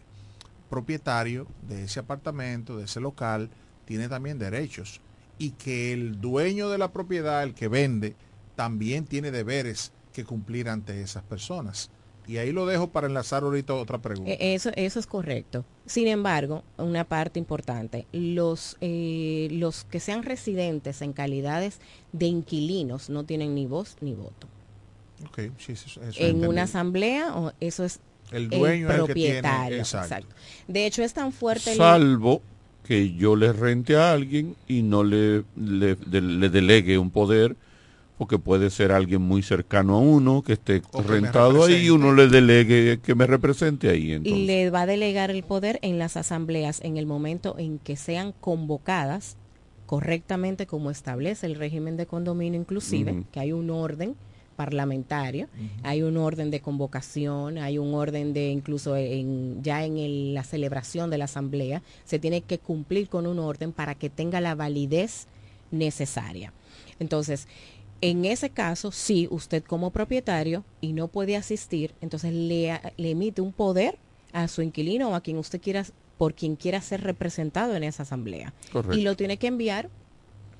[0.70, 3.50] propietario de ese apartamento, de ese local,
[3.86, 5.00] tiene también derechos.
[5.36, 8.14] Y que el dueño de la propiedad, el que vende,
[8.54, 11.90] también tiene deberes que cumplir ante esas personas.
[12.28, 14.30] Y ahí lo dejo para enlazar ahorita otra pregunta.
[14.30, 15.64] E- Eso, eso es correcto.
[15.86, 21.80] Sin embargo, una parte importante, los, eh, los que sean residentes en calidades
[22.12, 24.46] de inquilinos no tienen ni voz ni voto.
[25.24, 26.46] Ok, sí, eso- eso en entendí.
[26.46, 28.00] una asamblea, o eso es
[28.32, 29.78] El dueño es el que tiene, propietario.
[29.78, 30.34] exacto.
[30.68, 32.42] De hecho, es tan fuerte el- Salvo
[32.84, 37.56] que yo le rente a alguien y no le, le, de- le delegue un poder
[38.18, 41.86] porque puede ser alguien muy cercano a uno que esté O que me rentado ahí
[41.86, 44.12] y uno le delegue que me represente ahí.
[44.12, 44.40] Entonces.
[44.42, 47.96] Y le va a delegar el poder en las asambleas en el momento en que
[47.96, 49.36] sean convocadas
[49.86, 54.14] correctamente como establece el régimen de condominio inclusive, que hay un orden
[54.56, 55.48] parlamentario,
[55.82, 60.42] hay un orden de convocación, hay un orden de incluso en, ya en el- la
[60.42, 64.54] celebración de la asamblea, se tiene que cumplir con un orden para que tenga la
[64.54, 65.28] validez
[65.70, 66.52] necesaria.
[66.98, 67.46] Entonces,
[68.00, 73.52] en ese caso, si usted como propietario y no puede asistir, entonces le, emite un
[73.52, 73.98] poder
[74.32, 75.84] a su inquilino o a quien usted quiera,
[76.18, 78.52] por quien quiera ser representado en esa asamblea.
[78.72, 78.96] Correcto.
[78.98, 79.88] Y lo tiene que enviar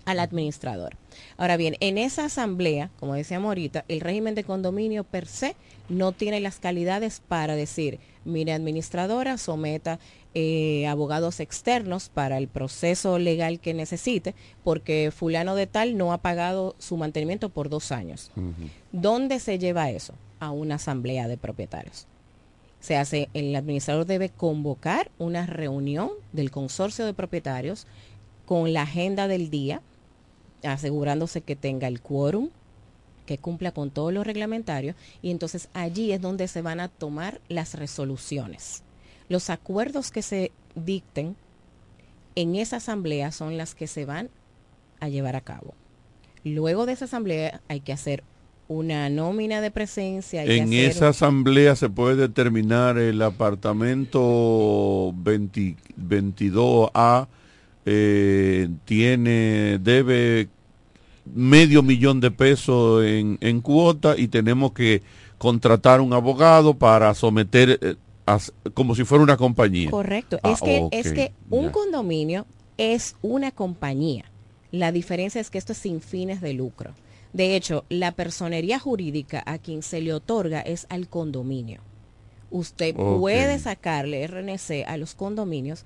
[0.07, 0.97] al administrador.
[1.37, 5.57] Ahora bien, en esa asamblea, como decíamos ahorita, el régimen de condominio per se
[5.91, 9.99] no tiene las calidades para decir, mire administradora, someta
[10.35, 14.35] eh, abogados externos para el proceso legal que necesite,
[14.65, 18.31] porque fulano de tal no ha pagado su mantenimiento por dos años.
[18.93, 20.15] ¿Dónde se lleva eso?
[20.39, 22.07] A una asamblea de propietarios.
[22.81, 27.87] Se hace, el administrador debe convocar una reunión del consorcio de propietarios
[28.45, 29.83] con la agenda del día,
[30.73, 32.51] asegurándose que tenga el quórum,
[33.27, 37.41] que cumpla con todos los reglamentarios, y entonces allí es donde se van a tomar
[37.49, 38.83] las resoluciones.
[39.29, 41.37] Los acuerdos que se dicten
[42.37, 44.31] en esa asamblea son las que se van
[45.01, 45.75] a llevar a cabo.
[46.45, 48.23] Luego de esa asamblea hay que hacer
[48.69, 50.43] una nómina de presencia.
[50.43, 57.29] hay que En hacer esa asamblea se puede determinar el apartamento 20 22A
[57.85, 60.49] eh, tiene debe
[61.35, 65.03] medio millón de pesos en, en cuota y tenemos que
[65.39, 67.97] contratar un abogado para someter eh,
[68.27, 68.39] a-
[68.75, 69.91] como si fuera una compañía.
[69.91, 70.39] Correcto.
[70.43, 72.47] Ah, es que, es que un condominio
[72.79, 74.25] es una compañía.
[74.71, 76.95] La diferencia es que esto es sin fines de lucro.
[77.33, 81.81] De hecho, la personería jurídica a quien se le otorga es al condominio.
[82.51, 85.85] Usted puede sacarle RNC a los condominios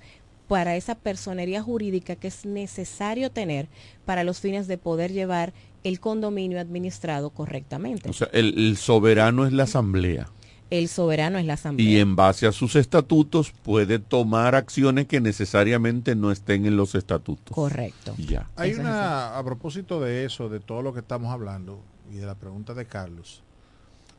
[0.50, 3.68] para esa personería jurídica que es necesario tener
[4.04, 5.52] para los fines de poder llevar
[5.84, 8.10] el condominio administrado correctamente.
[8.10, 10.28] O sea, el, el soberano es la asamblea.
[10.70, 11.88] el soberano es la asamblea.
[11.88, 16.94] Y en base a sus estatutos puede tomar acciones que necesariamente no estén en los
[16.96, 17.54] estatutos.
[17.54, 18.14] Correcto.
[18.18, 18.50] Ya.
[18.56, 21.80] Hay Eso una, a propósito de eso, de todo lo que estamos hablando
[22.12, 23.44] y de la pregunta de Carlos,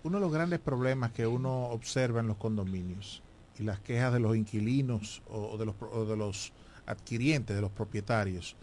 [0.03, 3.21] uno de los grandes problemas que uno observa en los condominios
[3.59, 6.53] y las quejas de los inquilinos o, de, los, o de los
[6.85, 8.55] adquirientes, de los propietarios,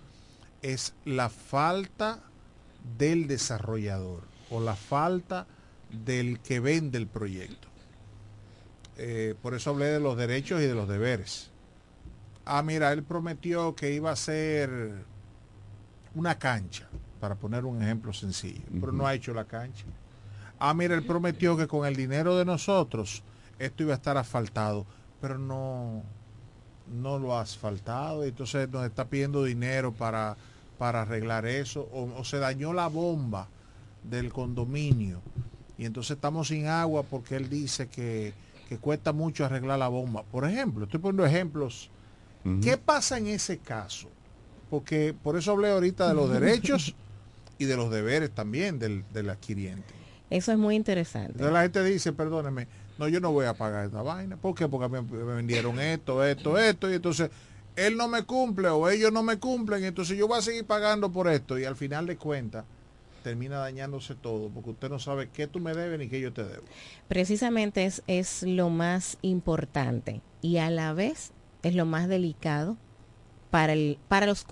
[0.63, 2.21] es la falta
[2.99, 5.47] del desarrollador o la falta
[6.05, 7.69] del que vende el proyecto.
[8.97, 11.51] Eh, por eso hablé de los derechos y de los deberes.
[12.45, 15.05] Ah, mira, él prometió que iba a ser
[16.15, 16.89] una cancha,
[17.21, 19.85] para poner un ejemplo sencillo, pero no ha hecho la cancha.
[20.59, 23.23] Ah, mira, él prometió que con el dinero de nosotros
[23.59, 24.87] esto iba a estar asfaltado,
[25.21, 26.03] pero no,
[26.93, 30.37] no lo ha asfaltado, y entonces nos está pidiendo dinero para,
[30.79, 33.49] para arreglar eso, o, o se dañó la bomba
[34.03, 35.21] del condominio,
[35.79, 38.35] y entonces estamos sin agua porque él dice que,
[38.69, 40.25] que cuesta mucho arreglar la bomba.
[40.25, 41.89] Por ejemplo, estoy poniendo ejemplos.
[42.63, 44.09] ¿Qué pasa en ese caso?
[44.71, 46.95] Porque por eso hablé ahorita de los derechos
[47.59, 49.95] y de los deberes también del, del adquiriente.
[50.31, 51.33] Eso es muy interesante.
[51.33, 52.67] Entonces la gente dice, perdóneme,
[52.99, 54.37] no, yo no voy a pagar esta vaina.
[54.37, 54.69] ¿Por qué?
[54.69, 57.31] Porque me, vendieron esto, esto, esto, y entonces
[57.77, 61.11] él no me cumple o ellos no me cumplen, entonces yo voy a seguir pagando
[61.11, 61.59] por esto.
[61.59, 62.65] Y al final de cuentas
[63.23, 66.45] termina dañándose todo, porque usted no sabe qué tú me debes ni qué yo te
[66.45, 66.65] debo.
[67.09, 72.77] Precisamente es, es lo más importante y a la vez es lo más delicado
[73.51, 74.45] para, el, para los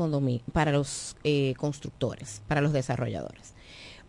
[0.52, 3.55] para los eh, constructores, para los desarrolladores.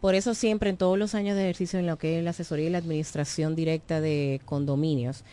[0.01, 2.67] Por eso siempre en todos los años de ejercicio en lo que es la asesoría
[2.67, 5.23] y la administración directa de condominios,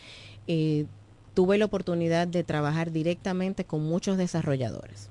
[0.47, 0.85] eh,
[1.33, 5.09] tuve la oportunidad de trabajar directamente con muchos desarrolladores.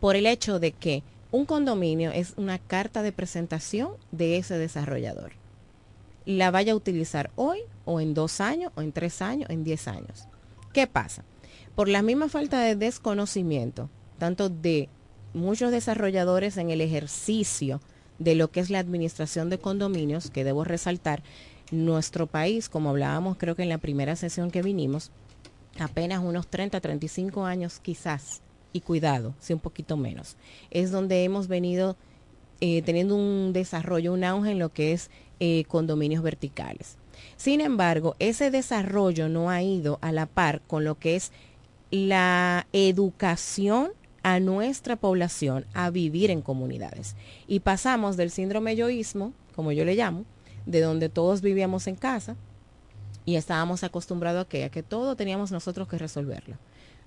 [0.00, 5.32] Por el hecho de que un condominio es una carta de presentación de ese desarrollador.
[6.26, 9.88] La vaya a utilizar hoy o en dos años o en tres años, en diez
[9.88, 10.26] años.
[10.72, 11.24] ¿Qué pasa?
[11.74, 13.88] Por la misma falta de desconocimiento,
[14.18, 14.88] tanto de
[15.34, 17.80] muchos desarrolladores en el ejercicio
[18.18, 21.22] de lo que es la administración de condominios, que debo resaltar,
[21.70, 25.10] nuestro país, como hablábamos creo que en la primera sesión que vinimos,
[25.78, 28.40] apenas unos 30, 35 años quizás,
[28.72, 30.36] y cuidado, si un poquito menos,
[30.70, 31.96] es donde hemos venido
[32.60, 35.10] eh, teniendo un desarrollo, un auge en lo que es
[35.40, 36.96] eh, condominios verticales.
[37.36, 41.32] Sin embargo, ese desarrollo no ha ido a la par con lo que es
[41.90, 43.92] la educación
[44.26, 47.14] a nuestra población a vivir en comunidades.
[47.46, 50.24] Y pasamos del síndrome yoísmo, como yo le llamo,
[50.66, 52.34] de donde todos vivíamos en casa
[53.24, 56.56] y estábamos acostumbrados a que, a que todo teníamos nosotros que resolverlo.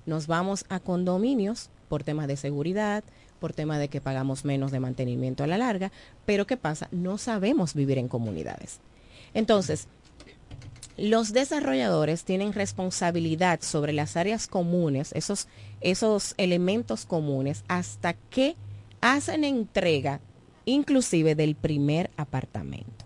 [0.05, 3.03] Nos vamos a condominios por temas de seguridad,
[3.41, 5.91] por tema de que pagamos menos de mantenimiento a la larga,
[6.25, 6.87] pero ¿qué pasa?
[6.93, 8.79] No sabemos vivir en comunidades.
[9.33, 9.89] Entonces,
[10.99, 15.47] los desarrolladores tienen responsabilidad sobre las áreas comunes, esos,
[15.81, 18.55] esos elementos comunes, hasta que
[19.01, 20.21] hacen entrega
[20.65, 23.05] inclusive del primer apartamento.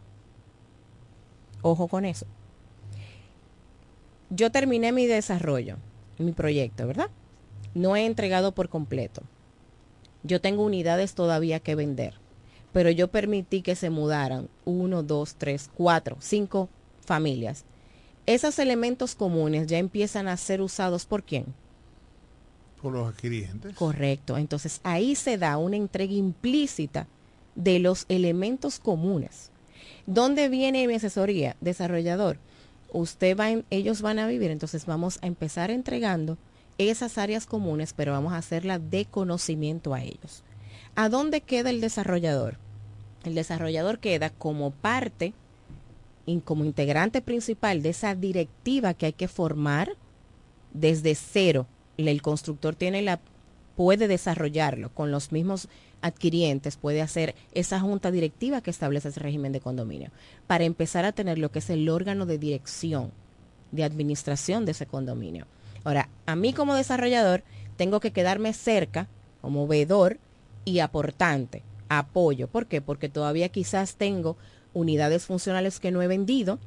[1.61, 2.25] Ojo con eso.
[4.29, 5.77] Yo terminé mi desarrollo,
[6.17, 7.09] mi proyecto, ¿verdad?
[7.73, 9.21] No he entregado por completo.
[10.23, 12.15] Yo tengo unidades todavía que vender,
[12.71, 16.69] pero yo permití que se mudaran uno, dos, tres, cuatro, cinco
[17.01, 17.65] familias.
[18.25, 21.45] Esos elementos comunes ya empiezan a ser usados por quién?
[22.84, 23.76] Por los adquirientes.
[23.76, 24.38] Correcto.
[24.38, 27.07] Entonces ahí se da una entrega implícita
[27.55, 29.49] de los elementos comunes.
[30.05, 31.55] ¿Dónde viene mi asesoría?
[31.61, 32.38] Desarrollador.
[32.91, 36.38] Usted va en- ellos van a vivir, entonces vamos a empezar entregando
[36.77, 40.43] esas áreas comunes, pero vamos a hacerla de conocimiento a ellos.
[40.95, 42.57] ¿A dónde queda el desarrollador?
[43.23, 45.34] El desarrollador queda como parte,
[46.43, 49.95] como integrante principal de esa directiva que hay que formar
[50.73, 51.65] desde cero.
[51.97, 53.19] El constructor tiene la
[53.75, 55.67] puede desarrollarlo con los mismos
[56.01, 60.11] adquirientes, puede hacer esa junta directiva que establece ese régimen de condominio,
[60.47, 63.11] para empezar a tener lo que es el órgano de dirección,
[63.71, 65.47] de administración de ese condominio.
[65.83, 67.43] Ahora, a mí como desarrollador
[67.77, 69.07] tengo que quedarme cerca,
[69.41, 70.17] como veedor
[70.65, 72.47] y aportante, apoyo.
[72.47, 72.81] ¿Por qué?
[72.81, 74.37] Porque todavía quizás tengo
[74.73, 76.59] unidades funcionales que no he vendido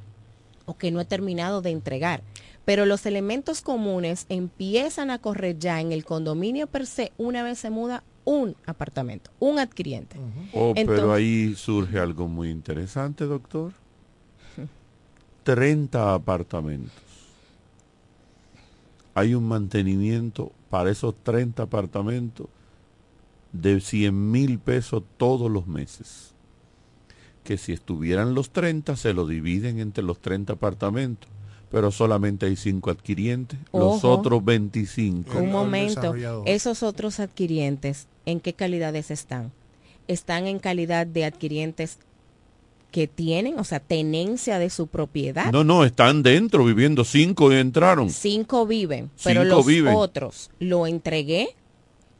[0.65, 2.21] o que no he terminado de entregar.
[2.67, 7.59] Pero los elementos comunes empiezan a correr ya en el condominio per se una vez
[7.59, 10.17] se muda un apartamento, un adquiriente.
[10.51, 13.71] Oh, pero ahí surge algo muy interesante, doctor.
[15.45, 16.91] 30 apartamentos.
[19.13, 22.47] Hay un mantenimiento para esos 30 apartamentos
[23.53, 26.33] de 100 mil pesos todos los meses.
[27.45, 31.29] Que si estuvieran los 30, se lo dividen entre los 30 apartamentos.
[31.69, 33.59] Pero solamente hay 5 adquirientes.
[33.73, 35.37] Los otros 25.
[35.37, 36.15] Un momento,
[36.45, 39.51] esos otros adquirientes, ¿en qué calidades están?
[40.07, 41.99] Están en calidad de adquirientes
[42.91, 45.51] que tienen, o sea, tenencia de su propiedad.
[45.51, 47.03] No, no, están dentro viviendo.
[47.03, 48.09] Cinco y entraron.
[48.09, 49.93] Cinco viven, pero Cinco los viven.
[49.93, 51.49] otros lo entregué,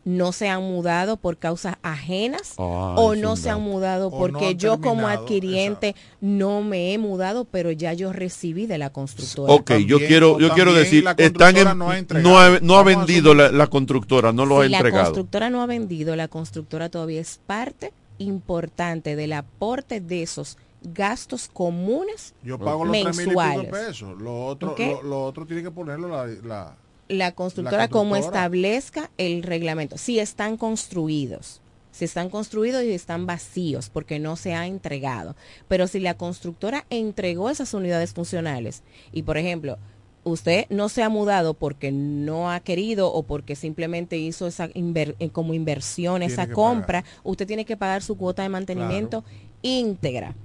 [0.08, 4.58] no se han mudado por causas ajenas o no se han mudado no porque han
[4.58, 9.54] yo como adquiriente no me he mudado, pero ya yo recibí de la constructora.
[9.54, 11.78] Ok, yo quiero, yo quiero decir, están en,
[12.24, 15.04] no, ha, no ha vendido la, la constructora, no lo ha si la entregado.
[15.08, 21.50] constructora no ha vendido, la constructora todavía es parte importante del aporte de esos gastos
[21.52, 24.22] comunes Yo pago los tres mil y pico pesos.
[24.22, 26.76] Lo otro, lo, lo otro tiene que ponerlo la, la-
[27.08, 28.42] la constructora, como constructora.
[28.44, 29.98] establezca el reglamento.
[29.98, 31.62] Si están construidos,
[31.92, 35.36] si están construidos y están vacíos porque no se ha entregado.
[35.68, 39.78] Pero si la constructora entregó esas unidades funcionales y, por ejemplo,
[40.24, 45.16] usted no se ha mudado porque no ha querido o porque simplemente hizo esa inver-
[45.20, 49.24] eh, como inversión, Tiene esa compra, usted tiene que pagar su cuota de mantenimiento
[49.62, 50.36] íntegra.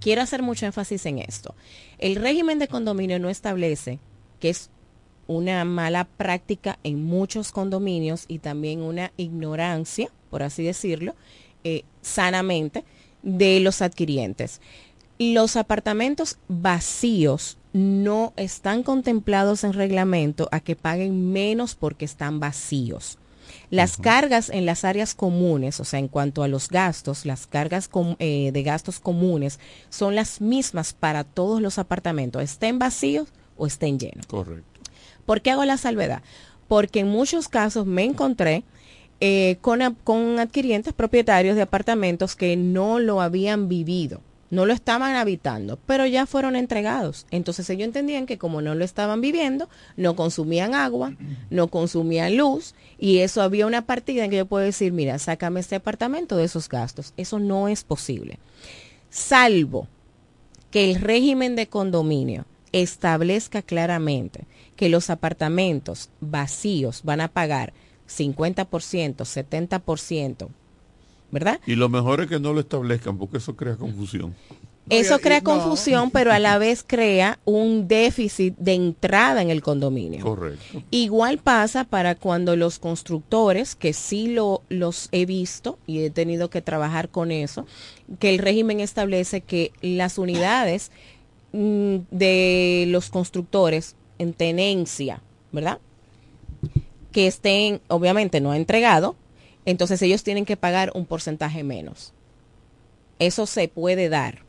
[0.00, 1.54] Quiero hacer mucho énfasis en esto.
[1.98, 3.98] El régimen de condominio no establece
[4.40, 4.70] que es
[5.26, 11.14] una mala práctica en muchos condominios y también una ignorancia, por así decirlo,
[11.64, 12.84] eh, sanamente,
[13.22, 14.60] de los adquirientes.
[15.18, 23.18] Los apartamentos vacíos no están contemplados en reglamento a que paguen menos porque están vacíos.
[23.70, 27.88] Las cargas en las áreas comunes, o sea, en cuanto a los gastos, las cargas
[27.88, 29.58] com- eh, de gastos comunes
[29.90, 34.26] son las mismas para todos los apartamentos, estén vacíos o estén llenos.
[34.26, 34.73] Correcto.
[35.26, 36.22] ¿Por qué hago la salvedad?
[36.68, 38.64] Porque en muchos casos me encontré
[39.20, 44.20] eh, con, con adquirientes propietarios de apartamentos que no lo habían vivido,
[44.50, 47.26] no lo estaban habitando, pero ya fueron entregados.
[47.30, 51.14] Entonces ellos entendían que como no lo estaban viviendo, no consumían agua,
[51.50, 55.60] no consumían luz, y eso había una partida en que yo puedo decir, mira, sácame
[55.60, 57.14] este apartamento de esos gastos.
[57.16, 58.38] Eso no es posible.
[59.10, 59.88] Salvo
[60.70, 64.44] que el régimen de condominio establezca claramente
[64.76, 67.72] que los apartamentos vacíos van a pagar
[68.08, 68.66] 50%,
[69.16, 70.48] 70%,
[71.30, 71.60] ¿verdad?
[71.66, 74.34] Y lo mejor es que no lo establezcan porque eso crea confusión.
[74.90, 75.44] Eso crea no.
[75.44, 80.22] confusión, pero a la vez crea un déficit de entrada en el condominio.
[80.22, 80.82] Correcto.
[80.90, 86.50] Igual pasa para cuando los constructores, que sí lo, los he visto y he tenido
[86.50, 87.66] que trabajar con eso,
[88.18, 90.90] que el régimen establece que las unidades
[91.52, 95.20] mm, de los constructores en tenencia,
[95.52, 95.78] ¿verdad?
[97.12, 99.16] Que estén, obviamente no entregado,
[99.64, 102.12] entonces ellos tienen que pagar un porcentaje menos.
[103.18, 104.42] Eso se puede dar,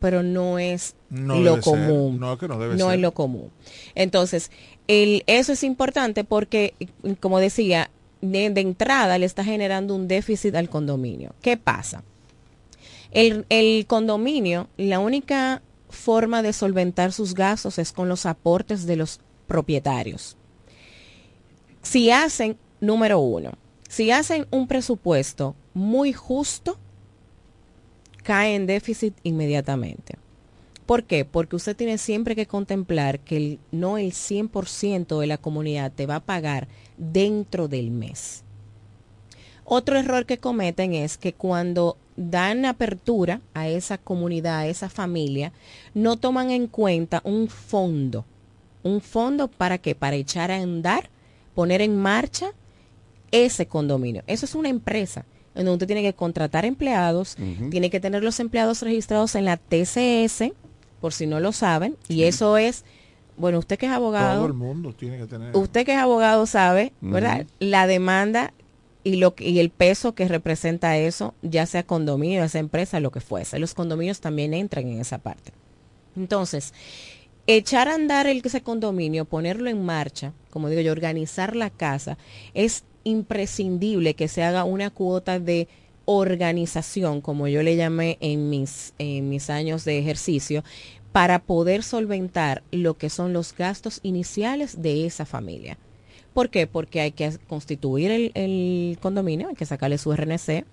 [0.00, 1.64] pero no es No lo ser.
[1.64, 2.18] común.
[2.18, 2.94] No, que no debe No ser.
[2.96, 3.50] es lo común.
[3.94, 4.50] Entonces,
[4.88, 6.74] el, eso es importante porque,
[7.20, 7.90] como decía,
[8.22, 11.34] de, de entrada le está generando un déficit al condominio.
[11.42, 12.02] ¿Qué pasa?
[13.12, 15.62] El, el condominio, la única
[15.96, 20.36] forma de solventar sus gastos es con los aportes de los propietarios.
[21.82, 23.52] Si hacen, número uno,
[23.88, 26.78] si hacen un presupuesto muy justo,
[28.22, 30.18] cae en déficit inmediatamente.
[30.84, 31.24] ¿Por qué?
[31.24, 36.06] Porque usted tiene siempre que contemplar que el- no el 100% de la comunidad te
[36.06, 38.44] va a pagar dentro del mes.
[39.64, 45.52] Otro error que cometen es que cuando dan apertura a esa comunidad, a esa familia,
[45.94, 48.24] no toman en cuenta un fondo.
[48.82, 49.94] ¿Un fondo para qué?
[49.94, 51.10] Para echar a andar,
[51.54, 52.52] poner en marcha
[53.30, 54.22] ese condominio.
[54.26, 55.24] Eso es una empresa
[55.54, 57.36] en donde usted tiene que contratar empleados,
[57.70, 60.52] tiene que tener los empleados registrados en la TCS,
[61.00, 62.84] por si no lo saben, y eso es,
[63.38, 65.56] bueno, usted que es abogado, Todo el mundo tiene que tener.
[65.56, 67.46] usted que es abogado sabe, ¿verdad?
[67.58, 68.52] La demanda
[69.06, 73.20] y lo y el peso que representa eso, ya sea condominio, sea empresa, lo que
[73.20, 73.60] fuese.
[73.60, 75.52] Los condominios también entran en esa parte.
[76.16, 76.74] Entonces,
[77.46, 82.18] echar a andar el ese condominio, ponerlo en marcha, como digo yo, organizar la casa,
[82.52, 85.68] es imprescindible que se haga una cuota de
[86.04, 90.64] organización, como yo le llamé en mis, en mis años de ejercicio,
[91.12, 95.78] para poder solventar lo que son los gastos iniciales de esa familia.
[96.36, 96.66] ¿Por qué?
[96.66, 100.66] Porque hay que constituir el, el condominio, hay que sacarle su RNC,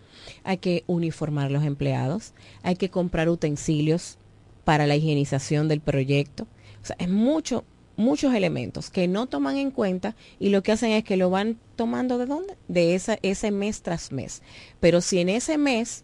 [0.44, 2.34] hay que uniformar los empleados,
[2.64, 4.18] hay que comprar utensilios
[4.66, 6.48] para la higienización del proyecto.
[6.82, 7.64] O sea, es mucho,
[7.96, 11.58] muchos elementos que no toman en cuenta y lo que hacen es que lo van
[11.78, 12.58] tomando de dónde?
[12.68, 14.42] De esa, ese mes tras mes.
[14.82, 16.04] Pero si en ese mes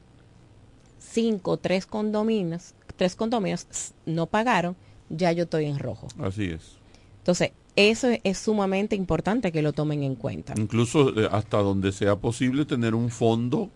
[1.00, 3.68] cinco, tres condominios, tres condominios
[4.06, 4.78] no pagaron,
[5.10, 6.08] ya yo estoy en rojo.
[6.18, 6.78] Así es.
[7.18, 10.54] Entonces, eso es, es sumamente importante que lo tomen en cuenta.
[10.58, 13.70] Incluso eh, hasta donde sea posible tener un fondo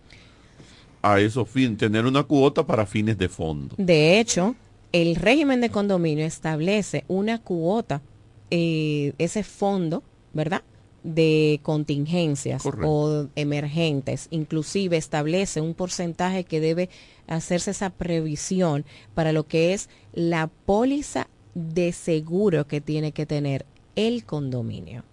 [1.02, 3.74] a esos fines, tener una cuota para fines de fondo.
[3.78, 4.54] De hecho,
[4.92, 8.00] el régimen de condominio establece una cuota,
[8.50, 10.02] eh, ese fondo,
[10.32, 10.62] ¿verdad?
[11.02, 12.88] De contingencias Correcto.
[12.88, 14.28] o emergentes.
[14.30, 16.88] Inclusive establece un porcentaje que debe
[17.26, 23.66] hacerse esa previsión para lo que es la póliza de seguro que tiene que tener
[23.96, 25.04] el condominio.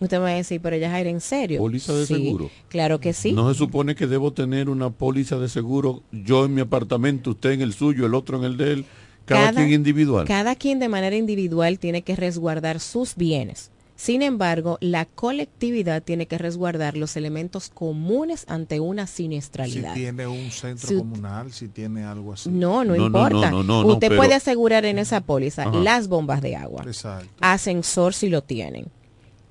[0.00, 1.60] Usted me va a decir, pero ya Jair, ¿en serio?
[1.60, 2.50] ¿Póliza de Sí, seguro?
[2.68, 3.32] Claro que sí.
[3.32, 7.52] No se supone que debo tener una póliza de seguro, yo en mi apartamento, usted
[7.52, 8.84] en el suyo, el otro en el de él,
[9.24, 10.26] cada, quien individual.
[10.26, 13.70] Cada quien de manera individual tiene que resguardar sus bienes.
[14.02, 19.94] Sin embargo, la colectividad tiene que resguardar los elementos comunes ante una Si siniestralidad.
[19.94, 22.50] tiene un centro Si- comunal, si tiene algo así.
[22.50, 23.52] No, no, importa.
[23.52, 25.78] no, no, no, Usted pero- puede asegurar en esa póliza Ajá.
[25.78, 27.28] las bombas de agua, Exacto.
[27.40, 28.86] ascensor si lo tienen,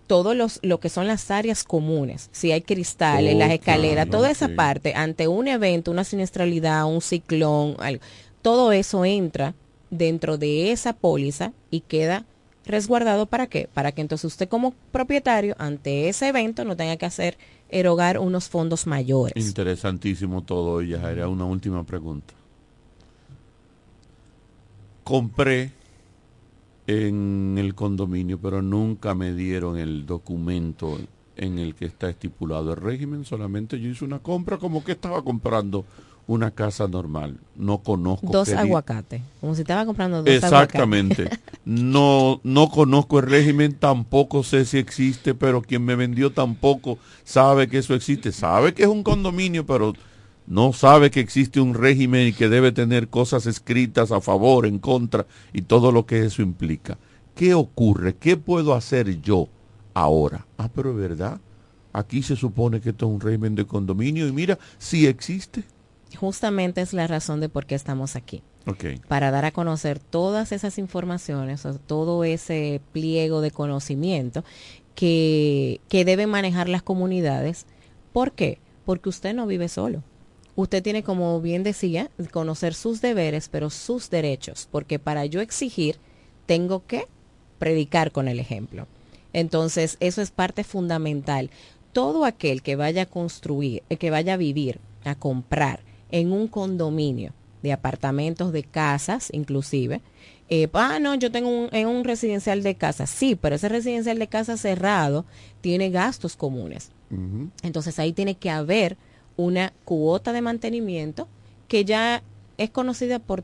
[0.07, 4.11] todos los lo que son las áreas comunes, si hay cristales, Oh, las escaleras, claro,
[4.17, 8.03] toda esa parte ante un evento, una siniestralidad, un ciclón, algo,
[8.41, 9.53] todo eso entra
[9.91, 12.25] dentro de esa póliza y queda
[12.71, 13.69] resguardado para qué?
[13.73, 17.37] Para que entonces usted como propietario ante ese evento no tenga que hacer
[17.69, 19.45] erogar unos fondos mayores.
[19.45, 22.33] Interesantísimo todo, Yajaira, una última pregunta.
[25.03, 25.71] Compré
[26.87, 30.97] en el condominio, pero nunca me dieron el documento
[31.37, 33.25] en el que está estipulado el régimen.
[33.25, 35.85] Solamente yo hice una compra como que estaba comprando
[36.27, 37.37] una casa normal.
[37.55, 38.27] No conozco.
[38.31, 41.29] Dos aguacates, como si estaba comprando dos Exactamente.
[41.63, 47.67] No, no conozco el régimen, tampoco sé si existe, pero quien me vendió tampoco sabe
[47.67, 48.31] que eso existe.
[48.31, 49.93] Sabe que es un condominio, pero
[50.47, 54.79] no sabe que existe un régimen y que debe tener cosas escritas a favor, en
[54.79, 56.97] contra y todo lo que eso implica.
[57.35, 58.15] ¿Qué ocurre?
[58.15, 59.47] ¿Qué puedo hacer yo
[59.93, 60.45] ahora?
[60.57, 61.39] Ah, pero es verdad.
[61.93, 65.63] Aquí se supone que esto es un régimen de condominio y mira, sí existe.
[66.17, 68.43] Justamente es la razón de por qué estamos aquí.
[69.07, 74.43] Para dar a conocer todas esas informaciones, o todo ese pliego de conocimiento
[74.93, 77.65] que, que deben manejar las comunidades.
[78.13, 78.59] ¿Por qué?
[78.85, 80.03] Porque usted no vive solo.
[80.55, 85.97] usted tiene, como bien decía, conocer sus deberes, pero sus derechos, porque para yo exigir,
[86.45, 87.05] tengo que
[87.57, 88.87] predicar con el ejemplo.
[89.33, 91.49] Entonces, eso es parte fundamental.
[91.93, 95.79] Todo aquel que vaya a construir, eh, que vaya a vivir, a comprar
[96.11, 100.01] en un condominio de apartamentos, de casas, inclusive,
[100.53, 103.07] eh, ah, no, yo tengo un, en un residencial de casa.
[103.07, 105.25] Sí, pero ese residencial de casa cerrado
[105.61, 106.91] tiene gastos comunes.
[107.61, 108.95] Entonces ahí tiene que haber
[109.35, 111.27] una cuota de mantenimiento
[111.67, 112.23] que ya
[112.57, 113.43] es conocida por,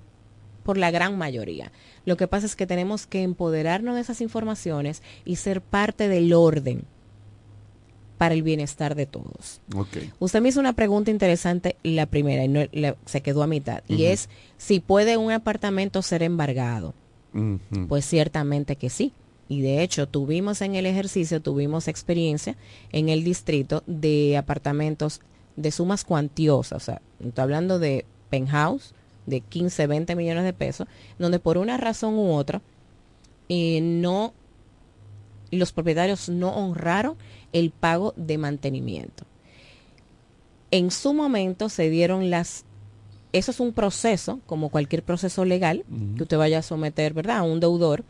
[0.64, 1.74] por la gran mayoría.
[2.06, 6.32] Lo que pasa es que tenemos que empoderarnos de esas informaciones y ser parte del
[6.34, 6.86] orden
[8.18, 9.62] para el bienestar de todos.
[9.76, 9.98] Ok.
[10.20, 13.84] Usted me hizo una pregunta interesante, la primera, y no- la- se quedó a mitad,
[13.88, 14.28] y es
[14.58, 16.94] si puede un apartamento ser embargado.
[17.88, 19.14] Pues ciertamente que sí.
[19.50, 22.56] Y de hecho tuvimos en el ejercicio, tuvimos experiencia
[22.92, 25.22] en el distrito de apartamentos
[25.56, 26.82] de sumas cuantiosas.
[26.82, 28.94] O sea, estoy hablando de penthouse
[29.26, 30.88] de 15, 20 millones de pesos,
[31.20, 32.62] donde por una razón u otra
[33.50, 34.34] eh, no
[35.52, 37.16] los propietarios no honraron
[37.60, 39.26] el pago de mantenimiento.
[40.72, 42.66] En su momento se dieron las
[43.34, 45.84] eso es un proceso, como cualquier proceso legal
[46.16, 47.38] que usted vaya a someter, ¿verdad?
[47.38, 48.04] A un deudor.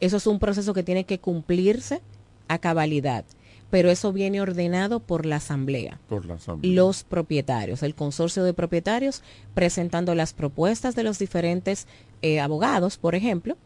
[0.00, 2.02] Eso es un proceso que tiene que cumplirse
[2.46, 3.24] a cabalidad,
[3.70, 5.98] pero eso viene ordenado por la asamblea.
[6.08, 6.74] Por la asamblea.
[6.74, 9.22] Los propietarios, el consorcio de propietarios
[9.54, 11.86] presentando las propuestas de los diferentes
[12.22, 13.56] eh, abogados, por ejemplo,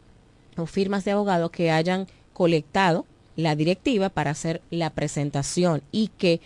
[0.57, 3.05] o firmas de abogados que hayan colectado
[3.35, 6.41] la directiva para hacer la presentación y que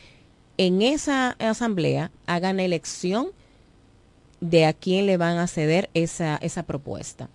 [0.58, 3.30] en esa asamblea hagan elección
[4.42, 7.30] de a quién le van a ceder esa, esa propuesta.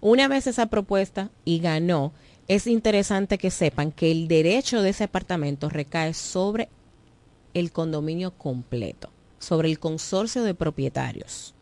[0.00, 2.12] Una vez esa propuesta y ganó,
[2.48, 6.68] es interesante que sepan que el derecho de ese apartamento recae sobre
[7.54, 11.54] el condominio completo, sobre el consorcio de propietarios.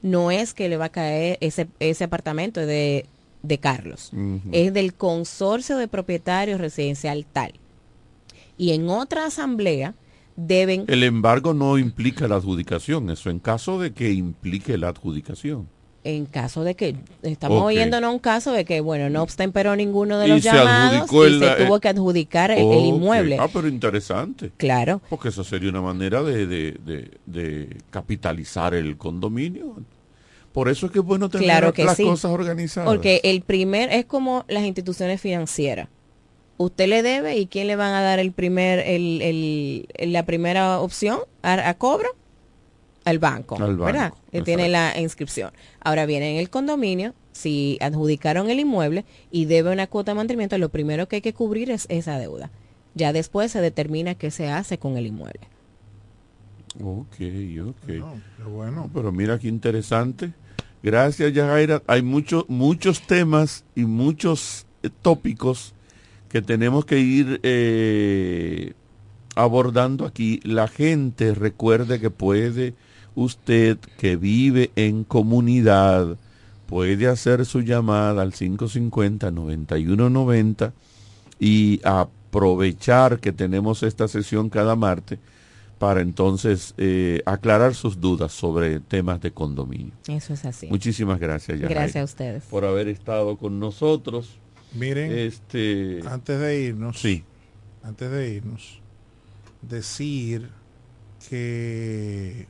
[0.00, 3.06] No es que le va a caer ese, ese apartamento de,
[3.42, 4.10] de Carlos,
[4.52, 7.52] es del consorcio de propietarios residencial tal.
[8.56, 9.94] Y en otra asamblea
[10.36, 15.68] deben El embargo no implica la adjudicación, eso en caso de que implique la adjudicación.
[16.04, 17.64] en caso de que estamos Ok.
[17.66, 21.16] oyéndonos un caso de que bueno no obstemperó ninguno de Y los se llamados y
[21.18, 24.50] el- se tuvo eh, que adjudicar el, inmueble Ah, pero interesante.
[24.56, 25.02] Claro.
[25.10, 29.76] Porque eso sería una manera de, de- de- de capitalizar el condominio.
[30.58, 32.88] Por eso es que es bueno tener claro que las sí cosas organizadas.
[32.90, 35.88] porque el primer es como las instituciones financieras
[36.56, 40.24] usted le debe y quién le van a dar el primer el, el- el- la
[40.24, 42.08] primera opción a, a cobro
[43.04, 44.12] al banco, Al banco, ¿verdad?
[44.32, 45.52] Que tiene la inscripción.
[45.80, 50.58] Ahora viene en el condominio, si adjudicaron el inmueble y debe una cuota de mantenimiento,
[50.58, 52.50] lo primero que hay que cubrir es esa deuda.
[52.94, 55.40] Ya después se determina qué se hace con el inmueble.
[56.82, 57.16] Ok,
[57.68, 58.48] ok.
[58.50, 58.90] bueno.
[58.92, 60.32] Pero mira qué interesante.
[60.82, 61.82] Gracias, Yajaira.
[61.86, 65.74] Hay muchos muchos temas y muchos eh, tópicos
[66.28, 68.74] que tenemos que ir eh,
[69.34, 70.40] abordando aquí.
[70.44, 72.74] La gente recuerde que puede
[73.14, 76.18] usted que vive en comunidad
[76.68, 80.72] puede hacer su llamada al 550-9190
[81.40, 85.18] y aprovechar que tenemos esta sesión cada martes
[85.78, 89.92] para entonces eh, aclarar sus dudas sobre temas de condominio.
[90.08, 90.66] Eso es así.
[90.66, 92.44] Muchísimas gracias, Yajaira, Gracias a ustedes.
[92.44, 94.38] por haber estado con nosotros.
[94.74, 97.24] Miren, este, antes de irnos, sí.
[97.82, 98.80] antes de irnos,
[99.62, 100.48] decir
[101.28, 102.46] que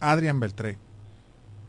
[0.00, 0.78] Adrián Beltré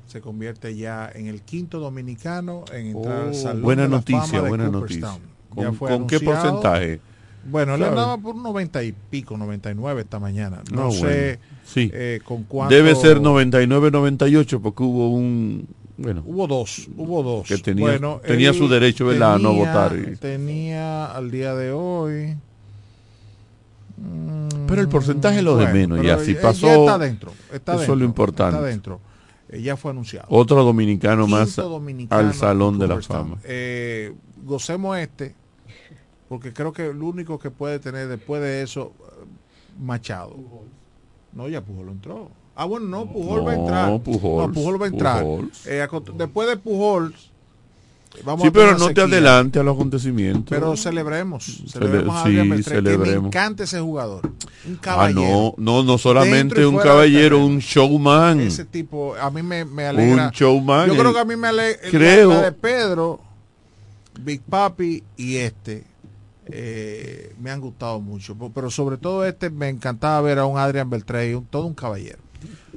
[0.07, 3.95] se convierte ya en el quinto dominicano en entrar al Oh, Salón buena de la
[3.98, 5.22] noticia, Fama de buena Cooperstown.
[5.56, 5.88] noticia.
[5.88, 7.02] ¿Con- qué porcentaje?
[7.43, 7.89] Bueno, le ¿Sabe?
[7.99, 10.61] andaba por un 90 y pico, 99 esta mañana.
[10.72, 11.38] No, Ah, sé bueno.
[11.65, 11.89] Sí.
[11.93, 12.76] eh, con cuánto...
[12.76, 15.68] Debe ser 99-98 porque hubo un...
[15.97, 17.47] Bueno, Hubo dos, hubo dos.
[17.47, 19.35] Que tenía- Bueno, tenía él su derecho, ¿verdad?
[19.35, 19.95] a no votar.
[19.95, 22.35] y- Tenía al día de hoy.
[23.97, 26.76] mm, Pero el porcentaje es lo de bueno, menos, pero ya si ya- pasó, ya
[26.76, 27.31] está dentro.
[27.53, 28.55] Está eso es lo importante.
[28.57, 28.99] Está dentro.
[29.49, 30.27] Eh, ya fue anunciado.
[30.30, 33.01] Otro dominicano más dominicano al Salón de la.
[33.01, 33.38] Fama.
[33.43, 34.13] Eh,
[34.43, 35.35] gocemos este,
[36.31, 39.25] porque creo que el único que puede tener después de eso, eh,
[39.81, 40.33] Machado.
[41.33, 42.31] No, ya Pujol entró.
[42.55, 44.01] Ah, bueno, no, Pujol va a No, entrar.
[44.01, 45.23] Pujols, no, Pujol va a entrar.
[45.23, 45.67] Pujols.
[45.67, 45.85] Eh,
[46.15, 47.13] después de Pujol,
[48.23, 50.43] vamos Sí, a pero no te adelante a los acontecitos.
[50.47, 51.45] Pero celebremos.
[51.65, 53.27] Cele- Celebremos a sí, Beltré, que me celebremos.
[53.27, 54.21] encanta ese jugador.
[54.65, 55.21] Un Ah, caballero.
[55.21, 58.39] no, no, no Dentro solamente un caballero, un showman.
[58.39, 60.27] Ese tipo, a mí me, me alegra.
[60.27, 60.87] Un showman.
[60.87, 61.89] Yo creo el- que a mí me alegra.
[61.91, 63.19] creo- La de Pedro,
[64.21, 65.90] Big Papi y este
[66.52, 68.36] eh, me han gustado mucho.
[68.53, 72.19] Pero sobre todo este me encantaba ver a un Adrián Beltré, un, todo un caballero.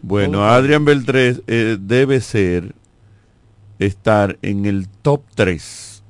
[0.03, 2.75] Bueno, Adrián Beltrés eh, debe ser
[3.79, 6.03] estar en el top 3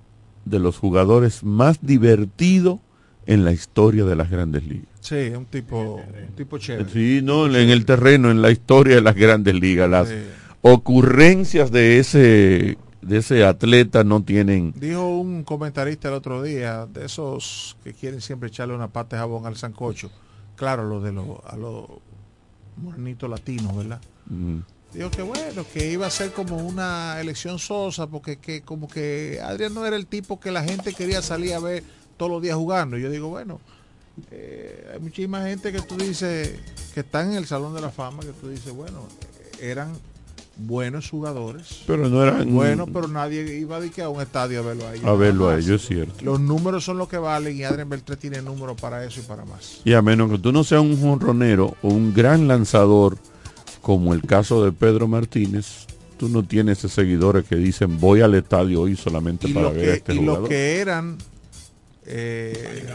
[0.45, 2.81] de los jugadores más divertidos
[3.27, 4.89] en la historia de las grandes ligas.
[5.01, 6.91] Sí, es un tipo, un tipo chévere.
[6.91, 10.15] Sí, no, en el terreno, en la historia de las grandes ligas, las Sí.
[10.63, 17.05] ocurrencias de ese de ese atleta no tienen Dijo un comentarista el otro día, de
[17.05, 20.11] esos que quieren siempre echarle una pata de jabón al sancocho.
[20.57, 21.87] Claro, los de los, a los
[22.77, 24.01] morenitos latinos, ¿verdad?
[24.27, 24.59] mm,
[24.95, 29.41] Dijo que bueno, que iba a ser como una elección sosa, porque que como que
[29.43, 31.83] Adrián no era el tipo que la gente quería salir a ver
[32.17, 32.97] todos los días jugando.
[32.97, 33.61] Y yo digo, bueno,
[34.31, 36.61] eh, hay muchísima gente que tú dices,
[36.95, 39.01] que están en el Salón de la Fama, que tú dices, bueno,
[39.61, 39.93] eran
[40.57, 41.83] buenos jugadores.
[41.87, 44.95] Pero no eran- Bueno, pero nadie iba de que a un estadio a verlo a
[44.95, 45.05] ellos.
[45.07, 46.25] a verlo a ellos, es cierto.
[46.25, 49.45] Los números son lo que valen y Adrián Beltré tiene números para eso y para
[49.45, 49.81] más.
[49.85, 53.19] Y a menos que tú no seas un jonronero o un gran lanzador,
[53.81, 55.87] como el caso de Pedro Martínez,
[56.17, 59.75] tú no tienes esos seguidores que dicen voy al estadio hoy solamente y para lo
[59.75, 60.41] ver a que, este y jugador.
[60.41, 61.19] los que eran
[62.07, 62.87] eh,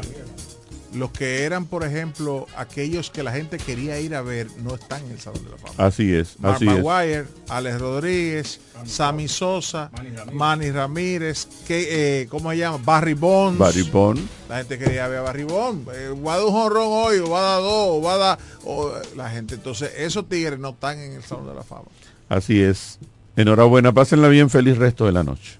[0.94, 5.04] los que eran por ejemplo aquellos que la gente quería ir a ver no están
[5.06, 6.84] en el salón de la fama Así es, Mark así es.
[6.84, 9.92] Maguire, Alex Rodríguez, Sammy Sosa,
[10.34, 12.80] Manny Ramírez, que, eh, ¿cómo se llama?
[12.84, 13.60] Barry Bonds.
[13.60, 14.22] Barry Bonds.
[14.48, 15.90] La gente quería ver a Barry Bonds.
[15.94, 18.18] Eh, va a dar un jonrón hoy, o va a dar dos, o va a
[18.18, 18.40] dar...
[18.64, 21.88] o, eh, la gente, entonces, esos tigres no están en el Salón de la Fama.
[22.30, 23.00] Así es.
[23.36, 25.60] Enhorabuena, pásenla bien, feliz resto de la noche.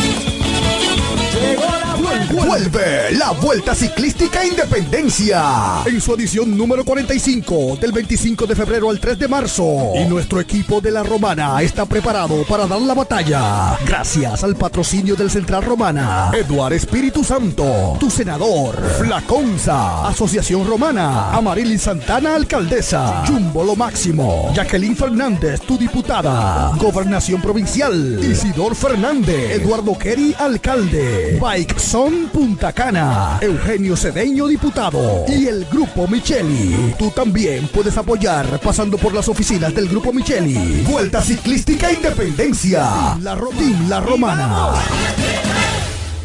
[2.31, 5.83] Vuelve la Vuelta Ciclística Independencia.
[5.85, 9.91] En su edición número 45 del 25 de febrero al 3 de marzo.
[9.95, 13.77] Y nuestro equipo de la Romana está preparado para dar la batalla.
[13.85, 21.81] Gracias al patrocinio del Central Romana, Eduard Espíritu Santo, tu senador, Flaconza, Asociación Romana, Amarilis
[21.81, 30.33] Santana, alcaldesa, Jumbo Lo Máximo, Jacqueline Fernández, tu diputada, Gobernación Provincial, Isidor Fernández, Eduardo Kerry,
[30.39, 36.93] alcalde, Bike Son Punta Cana, Eugenio Cedeño, diputado, y el Grupo Micheli.
[36.97, 40.83] Tú también puedes apoyar pasando por las oficinas del Grupo Micheli.
[40.89, 43.17] Vuelta Ciclística Independencia.
[43.21, 44.71] La, Ro- Team La Romana.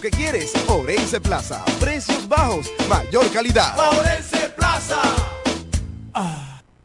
[0.00, 0.52] lo que quieres.
[0.68, 1.62] Orense Plaza.
[1.78, 3.76] Precios bajos, mayor calidad.
[3.76, 5.00] Paurense Plaza.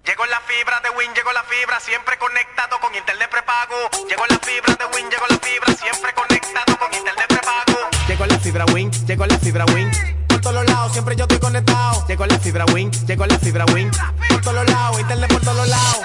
[0.05, 3.75] Llegó la fibra de Win, llegó la fibra, siempre conectado con internet prepago.
[4.07, 7.89] Llegó la fibra de Win, llegó la fibra, siempre conectado con internet prepago.
[8.07, 9.91] Llegó la fibra Win, llegó la fibra Win.
[10.27, 12.05] Por todos lados, siempre yo estoy conectado.
[12.07, 13.91] Llegó la fibra Wing, llegó la fibra Wing.
[14.29, 15.24] Por todos lados, internet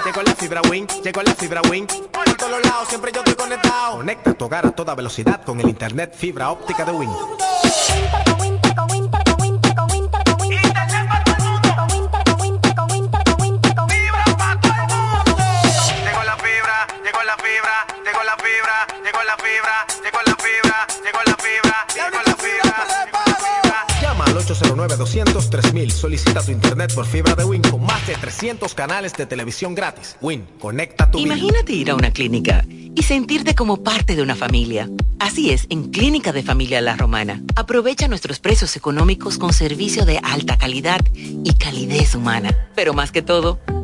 [0.05, 1.85] Llegó la fibra Wing, llegó la fibra Wing.
[1.85, 3.97] Por todos lados, siempre yo estoy conectado.
[3.97, 7.09] Conecta tu hogar a toda velocidad con el internet fibra óptica de Wing.
[16.03, 20.30] Llegó la fibra, llegó la fibra, llegó la fibra, llegó la
[24.51, 25.89] 809-200-3000.
[25.89, 30.17] Solicita tu internet por fibra de Win con más de 300 canales de televisión gratis.
[30.21, 31.19] Win, conecta tu.
[31.19, 34.89] Imagínate ir a una clínica y sentirte como parte de una familia.
[35.19, 37.41] Así es, en Clínica de Familia La Romana.
[37.55, 42.69] Aprovecha nuestros precios económicos con servicio de alta calidad y calidez humana.
[42.75, 43.59] Pero más que todo,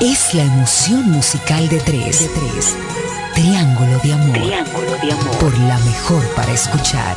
[0.00, 2.20] Es la emoción musical de tres.
[2.20, 2.76] De tres.
[3.34, 4.32] Triángulo de amor.
[4.36, 5.38] Triángulo de amor.
[5.38, 7.16] Por la mejor para escuchar.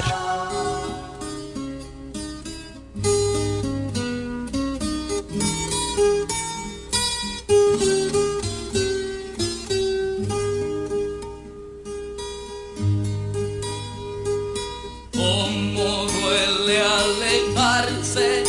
[15.11, 18.43] Cómo duele alejarse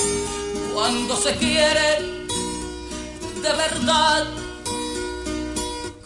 [0.73, 2.10] cuando se quiere
[3.43, 4.27] de verdad.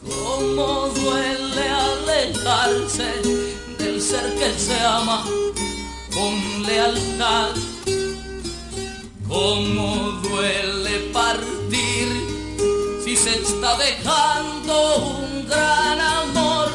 [0.02, 3.11] Cómo duele alejarse
[3.78, 5.24] del ser que se ama
[6.12, 7.51] con lealtad.
[9.28, 12.09] Cómo duele partir
[13.05, 16.70] si se está dejando un gran amor.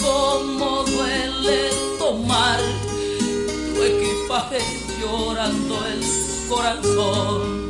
[0.00, 2.60] Cómo duele tomar
[3.74, 4.60] tu equipaje
[5.00, 6.00] llorando el
[6.48, 7.61] corazón.